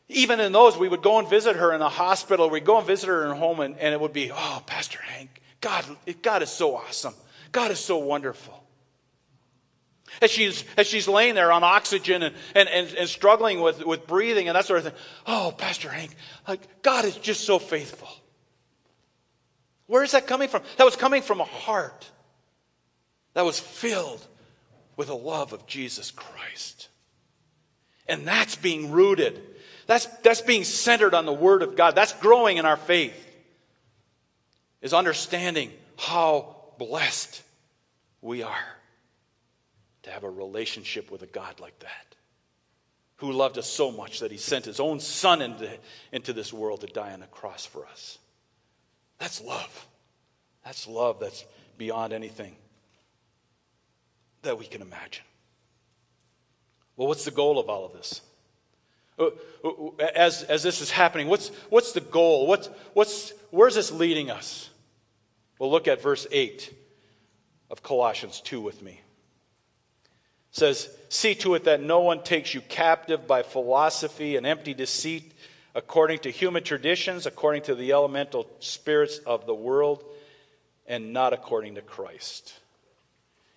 Even 0.09 0.39
in 0.39 0.51
those, 0.51 0.77
we 0.77 0.87
would 0.87 1.01
go 1.01 1.19
and 1.19 1.27
visit 1.27 1.55
her 1.55 1.73
in 1.73 1.81
a 1.81 1.89
hospital. 1.89 2.49
We'd 2.49 2.65
go 2.65 2.77
and 2.77 2.85
visit 2.85 3.07
her 3.07 3.23
in 3.23 3.29
her 3.29 3.35
home, 3.35 3.59
and, 3.59 3.77
and 3.77 3.93
it 3.93 3.99
would 3.99 4.13
be, 4.13 4.31
oh, 4.31 4.63
Pastor 4.65 4.99
Hank, 5.01 5.41
God, 5.61 5.83
God 6.21 6.43
is 6.43 6.49
so 6.49 6.75
awesome. 6.75 7.13
God 7.51 7.71
is 7.71 7.79
so 7.79 7.97
wonderful. 7.97 8.63
As 10.21 10.31
she's, 10.31 10.63
as 10.77 10.87
she's 10.87 11.07
laying 11.07 11.35
there 11.35 11.51
on 11.51 11.63
oxygen 11.63 12.23
and, 12.23 12.35
and, 12.55 12.69
and, 12.69 12.93
and, 12.93 13.09
struggling 13.09 13.61
with, 13.61 13.85
with 13.85 14.07
breathing 14.07 14.47
and 14.47 14.55
that 14.55 14.65
sort 14.65 14.79
of 14.79 14.85
thing. 14.85 15.01
Oh, 15.25 15.53
Pastor 15.57 15.89
Hank, 15.89 16.15
like, 16.47 16.81
God 16.81 17.03
is 17.05 17.17
just 17.17 17.43
so 17.43 17.59
faithful. 17.59 18.09
Where 19.87 20.03
is 20.03 20.11
that 20.11 20.27
coming 20.27 20.49
from? 20.49 20.61
That 20.77 20.83
was 20.83 20.95
coming 20.95 21.21
from 21.21 21.39
a 21.39 21.45
heart 21.45 22.09
that 23.33 23.45
was 23.45 23.59
filled 23.59 24.25
with 24.95 25.07
the 25.07 25.15
love 25.15 25.53
of 25.53 25.65
Jesus 25.65 26.11
Christ. 26.11 26.89
And 28.07 28.27
that's 28.27 28.55
being 28.55 28.91
rooted. 28.91 29.41
That's, 29.85 30.05
that's 30.23 30.41
being 30.41 30.63
centered 30.63 31.13
on 31.13 31.25
the 31.25 31.33
Word 31.33 31.61
of 31.61 31.75
God. 31.75 31.95
That's 31.95 32.13
growing 32.13 32.57
in 32.57 32.65
our 32.65 32.77
faith, 32.77 33.15
is 34.81 34.93
understanding 34.93 35.71
how 35.97 36.55
blessed 36.77 37.41
we 38.21 38.43
are 38.43 38.75
to 40.03 40.09
have 40.11 40.23
a 40.23 40.29
relationship 40.29 41.11
with 41.11 41.21
a 41.21 41.27
God 41.27 41.59
like 41.59 41.77
that, 41.79 42.15
who 43.17 43.31
loved 43.31 43.57
us 43.57 43.67
so 43.67 43.91
much 43.91 44.19
that 44.19 44.31
he 44.31 44.37
sent 44.37 44.65
his 44.65 44.79
own 44.79 44.99
son 44.99 45.41
into, 45.41 45.69
into 46.11 46.33
this 46.33 46.51
world 46.51 46.81
to 46.81 46.87
die 46.87 47.13
on 47.13 47.19
the 47.19 47.27
cross 47.27 47.65
for 47.65 47.85
us. 47.85 48.17
That's 49.19 49.41
love. 49.41 49.87
That's 50.63 50.87
love 50.87 51.19
that's 51.19 51.45
beyond 51.77 52.13
anything 52.13 52.55
that 54.41 54.57
we 54.57 54.65
can 54.65 54.81
imagine. 54.81 55.23
Well, 56.95 57.07
what's 57.07 57.25
the 57.25 57.31
goal 57.31 57.59
of 57.59 57.69
all 57.69 57.85
of 57.85 57.93
this? 57.93 58.21
Uh, 59.19 59.29
uh, 59.63 60.03
as, 60.15 60.43
as 60.43 60.63
this 60.63 60.81
is 60.81 60.91
happening, 60.91 61.27
what's, 61.27 61.49
what's 61.69 61.91
the 61.91 62.01
goal? 62.01 62.47
What's, 62.47 62.69
what's, 62.93 63.33
where's 63.49 63.75
this 63.75 63.91
leading 63.91 64.29
us? 64.29 64.69
Well, 65.59 65.71
look 65.71 65.87
at 65.87 66.01
verse 66.01 66.27
8 66.31 66.73
of 67.69 67.81
Colossians 67.81 68.41
2 68.41 68.61
with 68.61 68.81
me 68.81 69.01
says, 70.57 70.89
See 71.09 71.35
to 71.35 71.55
it 71.55 71.65
that 71.65 71.81
no 71.81 72.01
one 72.01 72.23
takes 72.23 72.53
you 72.53 72.61
captive 72.61 73.27
by 73.27 73.43
philosophy 73.43 74.35
and 74.35 74.45
empty 74.45 74.73
deceit, 74.73 75.31
according 75.77 76.17
to 76.17 76.31
human 76.31 76.63
traditions, 76.63 77.27
according 77.27 77.61
to 77.61 77.75
the 77.75 77.91
elemental 77.91 78.47
spirits 78.59 79.19
of 79.19 79.45
the 79.45 79.53
world, 79.53 80.03
and 80.87 81.13
not 81.13 81.33
according 81.33 81.75
to 81.75 81.81
Christ. 81.81 82.51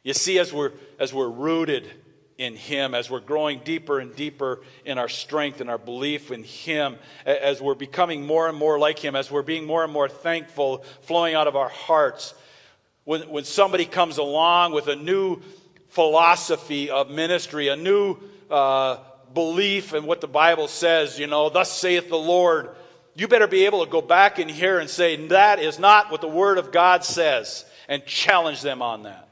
You 0.03 0.13
see, 0.13 0.39
as 0.39 0.53
we're, 0.53 0.73
as 0.99 1.15
we're 1.15 1.31
rooted 1.31 1.91
in 2.37 2.57
Him, 2.57 2.95
as 2.95 3.09
we're 3.09 3.21
growing 3.21 3.61
deeper 3.61 4.01
and 4.01 4.15
deeper 4.15 4.61
in 4.85 4.99
our 4.99 5.09
strength 5.09 5.63
and 5.63 5.71
our 5.71 5.79
belief 5.79 6.31
in 6.31 6.43
Him, 6.43 6.97
as 7.25 7.63
we're 7.63 7.75
becoming 7.75 8.27
more 8.27 8.51
and 8.51 8.57
more 8.57 8.79
like 8.79 8.99
Him, 8.99 9.17
as 9.17 9.31
we're 9.31 9.41
being 9.41 9.65
more 9.65 9.83
and 9.83 9.93
more 9.93 10.09
thankful, 10.09 10.85
flowing 11.01 11.35
out 11.35 11.47
of 11.47 11.57
our 11.57 11.71
hearts, 11.71 12.35
when, 13.05 13.23
when 13.31 13.45
somebody 13.45 13.87
comes 13.87 14.19
along 14.19 14.73
with 14.73 14.89
a 14.89 14.97
new 14.97 15.41
philosophy 15.89 16.91
of 16.91 17.11
ministry, 17.11 17.69
a 17.69 17.77
new 17.77 18.19
uh, 18.51 18.99
belief 19.35 19.95
in 19.95 20.05
what 20.05 20.21
the 20.21 20.29
Bible 20.29 20.69
says, 20.69 21.19
you 21.19 21.27
know, 21.27 21.49
thus 21.49 21.73
saith 21.73 22.09
the 22.09 22.17
Lord, 22.17 22.71
you 23.15 23.29
better 23.29 23.47
be 23.47 23.67
able 23.67 23.85
to 23.85 23.91
go 23.91 24.01
back 24.01 24.39
in 24.39 24.49
here 24.49 24.79
and 24.79 24.89
say, 24.89 25.27
that 25.29 25.59
is 25.59 25.79
not 25.79 26.11
what 26.11 26.21
the 26.21 26.29
Word 26.29 26.59
of 26.59 26.73
God 26.73 27.05
says, 27.05 27.65
and 27.89 28.05
challenge 28.07 28.63
them 28.63 28.83
on 28.83 29.05
that. 29.05 29.29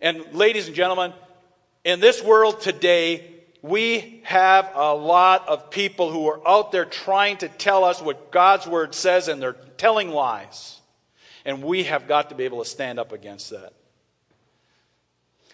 And, 0.00 0.24
ladies 0.32 0.66
and 0.66 0.76
gentlemen, 0.76 1.12
in 1.84 2.00
this 2.00 2.22
world 2.22 2.60
today, 2.60 3.28
we 3.62 4.20
have 4.24 4.70
a 4.74 4.94
lot 4.94 5.48
of 5.48 5.70
people 5.70 6.10
who 6.10 6.28
are 6.28 6.46
out 6.46 6.72
there 6.72 6.84
trying 6.84 7.36
to 7.38 7.48
tell 7.48 7.84
us 7.84 8.02
what 8.02 8.30
God's 8.32 8.66
Word 8.66 8.94
says, 8.94 9.28
and 9.28 9.40
they're 9.40 9.56
telling 9.76 10.10
lies. 10.10 10.80
And 11.44 11.62
we 11.62 11.84
have 11.84 12.06
got 12.06 12.28
to 12.30 12.34
be 12.34 12.44
able 12.44 12.62
to 12.62 12.68
stand 12.68 12.98
up 12.98 13.12
against 13.12 13.50
that 13.50 13.72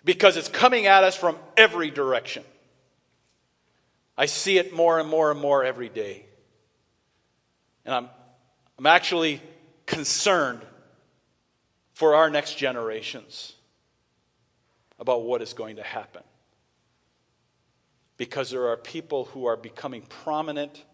because 0.05 0.37
it's 0.37 0.49
coming 0.49 0.87
at 0.87 1.05
us 1.05 1.17
from 1.17 1.37
every 1.57 1.91
direction. 1.91 2.45
I 4.19 4.27
see 4.27 4.59
it 4.59 4.75
more 4.75 4.99
and 4.99 5.09
more 5.09 5.31
and 5.31 5.41
more 5.41 5.65
every 5.65 5.89
day. 5.89 6.27
And 7.87 7.95
I'm, 7.95 8.09
I'm 8.77 8.87
actually 8.87 9.41
concerned 9.87 10.61
for 11.95 12.15
our 12.17 12.29
next 12.29 12.59
generations 12.59 13.55
about 14.99 15.23
what 15.23 15.41
is 15.41 15.55
going 15.55 15.77
to 15.77 15.83
happen. 15.83 16.23
Because 18.19 18.51
there 18.51 18.69
are 18.69 18.77
people 18.77 19.25
who 19.27 19.47
are 19.47 19.57
becoming 19.57 20.03
prominent 20.03 20.85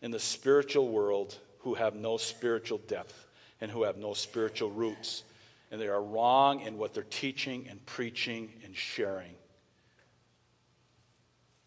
in 0.00 0.10
the 0.10 0.20
spiritual 0.20 0.88
world 0.88 1.36
who 1.58 1.74
have 1.74 1.94
no 1.94 2.16
spiritual 2.16 2.78
depth 2.78 3.26
and 3.60 3.70
who 3.70 3.82
have 3.82 3.98
no 3.98 4.14
spiritual 4.14 4.70
roots 4.70 5.24
and 5.72 5.80
they 5.80 5.88
are 5.88 6.02
wrong 6.02 6.60
in 6.60 6.76
what 6.76 6.92
they're 6.92 7.02
teaching 7.02 7.66
and 7.68 7.84
preaching 7.86 8.52
and 8.62 8.76
sharing. 8.76 9.32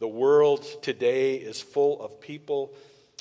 The 0.06 0.10
world 0.10 0.64
today 0.84 1.34
is 1.34 1.60
full 1.60 2.00
of 2.00 2.22
people 2.22 2.76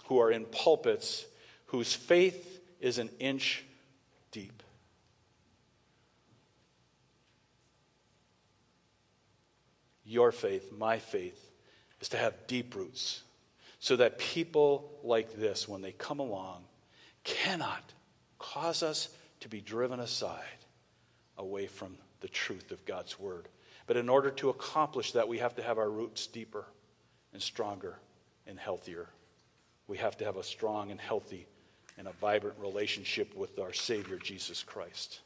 who 0.04 0.18
are 0.18 0.30
in 0.30 0.44
pulpits 0.44 1.24
whose 1.68 1.94
faith 1.94 2.60
is 2.78 2.98
an 2.98 3.08
inch 3.18 3.64
deep. 4.32 4.62
Your 10.04 10.30
faith, 10.30 10.72
my 10.76 10.98
faith, 10.98 11.42
is 12.02 12.10
to 12.10 12.18
have 12.18 12.46
deep 12.46 12.76
roots 12.76 13.22
so 13.78 13.96
that 13.96 14.18
people 14.18 14.92
like 15.02 15.36
this, 15.36 15.66
when 15.66 15.80
they 15.80 15.92
come 15.92 16.18
along, 16.18 16.64
cannot 17.24 17.94
cause 18.38 18.82
us 18.82 19.08
to 19.40 19.48
be 19.48 19.62
driven 19.62 20.00
aside 20.00 20.42
away 21.38 21.66
from 21.66 21.96
the 22.20 22.28
truth 22.28 22.72
of 22.72 22.84
God's 22.84 23.18
word. 23.18 23.48
But 23.86 23.96
in 23.96 24.10
order 24.10 24.30
to 24.32 24.50
accomplish 24.50 25.12
that, 25.12 25.28
we 25.28 25.38
have 25.38 25.56
to 25.56 25.62
have 25.62 25.78
our 25.78 25.88
roots 25.88 26.26
deeper 26.26 26.66
and 27.34 27.42
stronger 27.42 27.98
and 28.46 28.58
healthier. 28.58 29.08
We 29.86 29.98
have 29.98 30.16
to 30.18 30.24
have 30.24 30.38
a 30.38 30.42
strong 30.42 30.90
and 30.90 30.98
healthy 30.98 31.46
and 31.98 32.08
a 32.08 32.12
vibrant 32.12 32.58
relationship 32.58 33.36
with 33.36 33.58
our 33.58 33.74
Savior, 33.74 34.16
Jesus 34.16 34.62
Christ. 34.62 35.20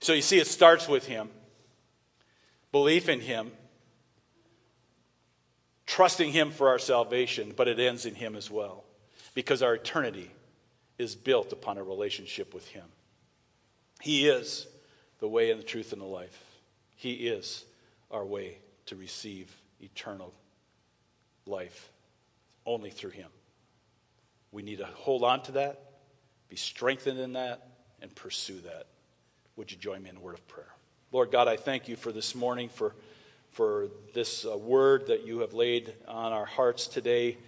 So 0.00 0.12
you 0.12 0.22
see, 0.22 0.38
it 0.38 0.46
starts 0.46 0.86
with 0.86 1.06
Him, 1.06 1.28
belief 2.70 3.08
in 3.08 3.20
Him, 3.20 3.50
trusting 5.86 6.30
Him 6.30 6.52
for 6.52 6.68
our 6.68 6.78
salvation, 6.78 7.52
but 7.56 7.66
it 7.66 7.80
ends 7.80 8.06
in 8.06 8.14
Him 8.14 8.36
as 8.36 8.50
well, 8.50 8.84
because 9.34 9.62
our 9.62 9.74
eternity 9.74 10.30
is 10.98 11.16
built 11.16 11.52
upon 11.52 11.78
a 11.78 11.82
relationship 11.82 12.54
with 12.54 12.66
Him. 12.68 12.84
He 14.00 14.28
is 14.28 14.68
the 15.18 15.28
way 15.28 15.50
and 15.50 15.58
the 15.58 15.64
truth 15.64 15.92
and 15.92 16.00
the 16.00 16.06
life. 16.06 16.44
He 16.94 17.28
is 17.28 17.64
our 18.10 18.24
way 18.24 18.58
to 18.86 18.96
receive 18.96 19.54
eternal 19.80 20.32
life 21.48 21.90
only 22.66 22.90
through 22.90 23.10
Him. 23.10 23.28
We 24.52 24.62
need 24.62 24.78
to 24.78 24.86
hold 24.86 25.24
on 25.24 25.42
to 25.44 25.52
that, 25.52 25.80
be 26.48 26.56
strengthened 26.56 27.18
in 27.18 27.32
that, 27.34 27.66
and 28.00 28.14
pursue 28.14 28.60
that. 28.60 28.86
Would 29.56 29.72
you 29.72 29.78
join 29.78 30.02
me 30.02 30.10
in 30.10 30.16
a 30.16 30.20
word 30.20 30.34
of 30.34 30.46
prayer? 30.46 30.72
Lord 31.10 31.32
God, 31.32 31.48
I 31.48 31.56
thank 31.56 31.88
you 31.88 31.96
for 31.96 32.12
this 32.12 32.34
morning, 32.34 32.68
for, 32.68 32.94
for 33.52 33.88
this 34.14 34.46
uh, 34.46 34.56
word 34.56 35.08
that 35.08 35.26
you 35.26 35.40
have 35.40 35.54
laid 35.54 35.94
on 36.06 36.32
our 36.32 36.44
hearts 36.44 36.86
today. 36.86 37.38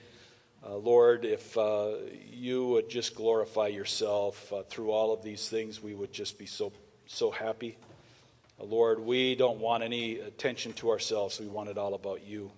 Uh, 0.67 0.77
Lord, 0.77 1.25
if 1.25 1.57
uh, 1.57 1.93
you 2.31 2.67
would 2.67 2.91
just 2.91 3.15
glorify 3.15 3.69
yourself 3.69 4.53
uh, 4.53 4.63
through 4.63 4.91
all 4.91 5.13
of 5.13 5.23
these 5.23 5.49
things, 5.49 5.83
we 5.83 5.95
would 5.95 6.13
just 6.13 6.39
be 6.39 6.47
so, 6.47 6.73
so 7.07 7.31
happy. 7.31 7.79
Uh, 8.61 8.65
Lord, 8.65 9.01
we 9.01 9.35
don't 9.35 9.59
want 9.59 9.83
any 9.83 10.19
attention 10.19 10.73
to 10.75 10.91
ourselves. 10.91 11.41
We 11.41 11.47
want 11.47 11.71
it 11.71 11.79
all 11.79 11.95
about 11.95 12.23
you. 12.27 12.51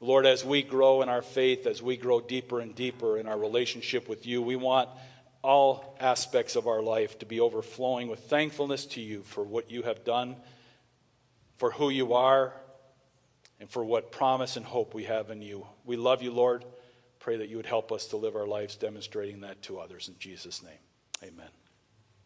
Lord, 0.00 0.26
as 0.26 0.44
we 0.44 0.62
grow 0.62 1.02
in 1.02 1.08
our 1.08 1.22
faith, 1.22 1.66
as 1.66 1.82
we 1.82 1.96
grow 1.96 2.20
deeper 2.20 2.60
and 2.60 2.74
deeper 2.74 3.18
in 3.18 3.26
our 3.26 3.38
relationship 3.38 4.08
with 4.08 4.26
you, 4.26 4.42
we 4.42 4.56
want 4.56 4.88
all 5.42 5.96
aspects 6.00 6.56
of 6.56 6.66
our 6.66 6.82
life 6.82 7.18
to 7.20 7.26
be 7.26 7.40
overflowing 7.40 8.08
with 8.08 8.20
thankfulness 8.20 8.84
to 8.86 9.00
you 9.00 9.22
for 9.22 9.44
what 9.44 9.70
you 9.70 9.82
have 9.82 10.04
done, 10.04 10.36
for 11.56 11.70
who 11.70 11.88
you 11.88 12.14
are, 12.14 12.52
and 13.60 13.70
for 13.70 13.84
what 13.84 14.12
promise 14.12 14.56
and 14.56 14.66
hope 14.66 14.92
we 14.92 15.04
have 15.04 15.30
in 15.30 15.40
you. 15.40 15.66
We 15.84 15.96
love 15.96 16.22
you, 16.22 16.32
Lord. 16.32 16.64
pray 17.18 17.38
that 17.38 17.48
you 17.48 17.56
would 17.56 17.66
help 17.66 17.90
us 17.90 18.06
to 18.08 18.16
live 18.16 18.36
our 18.36 18.46
lives 18.46 18.76
demonstrating 18.76 19.40
that 19.40 19.62
to 19.62 19.78
others 19.78 20.08
in 20.08 20.14
Jesus' 20.18 20.62
name. 20.62 20.78
Amen. 21.22 21.65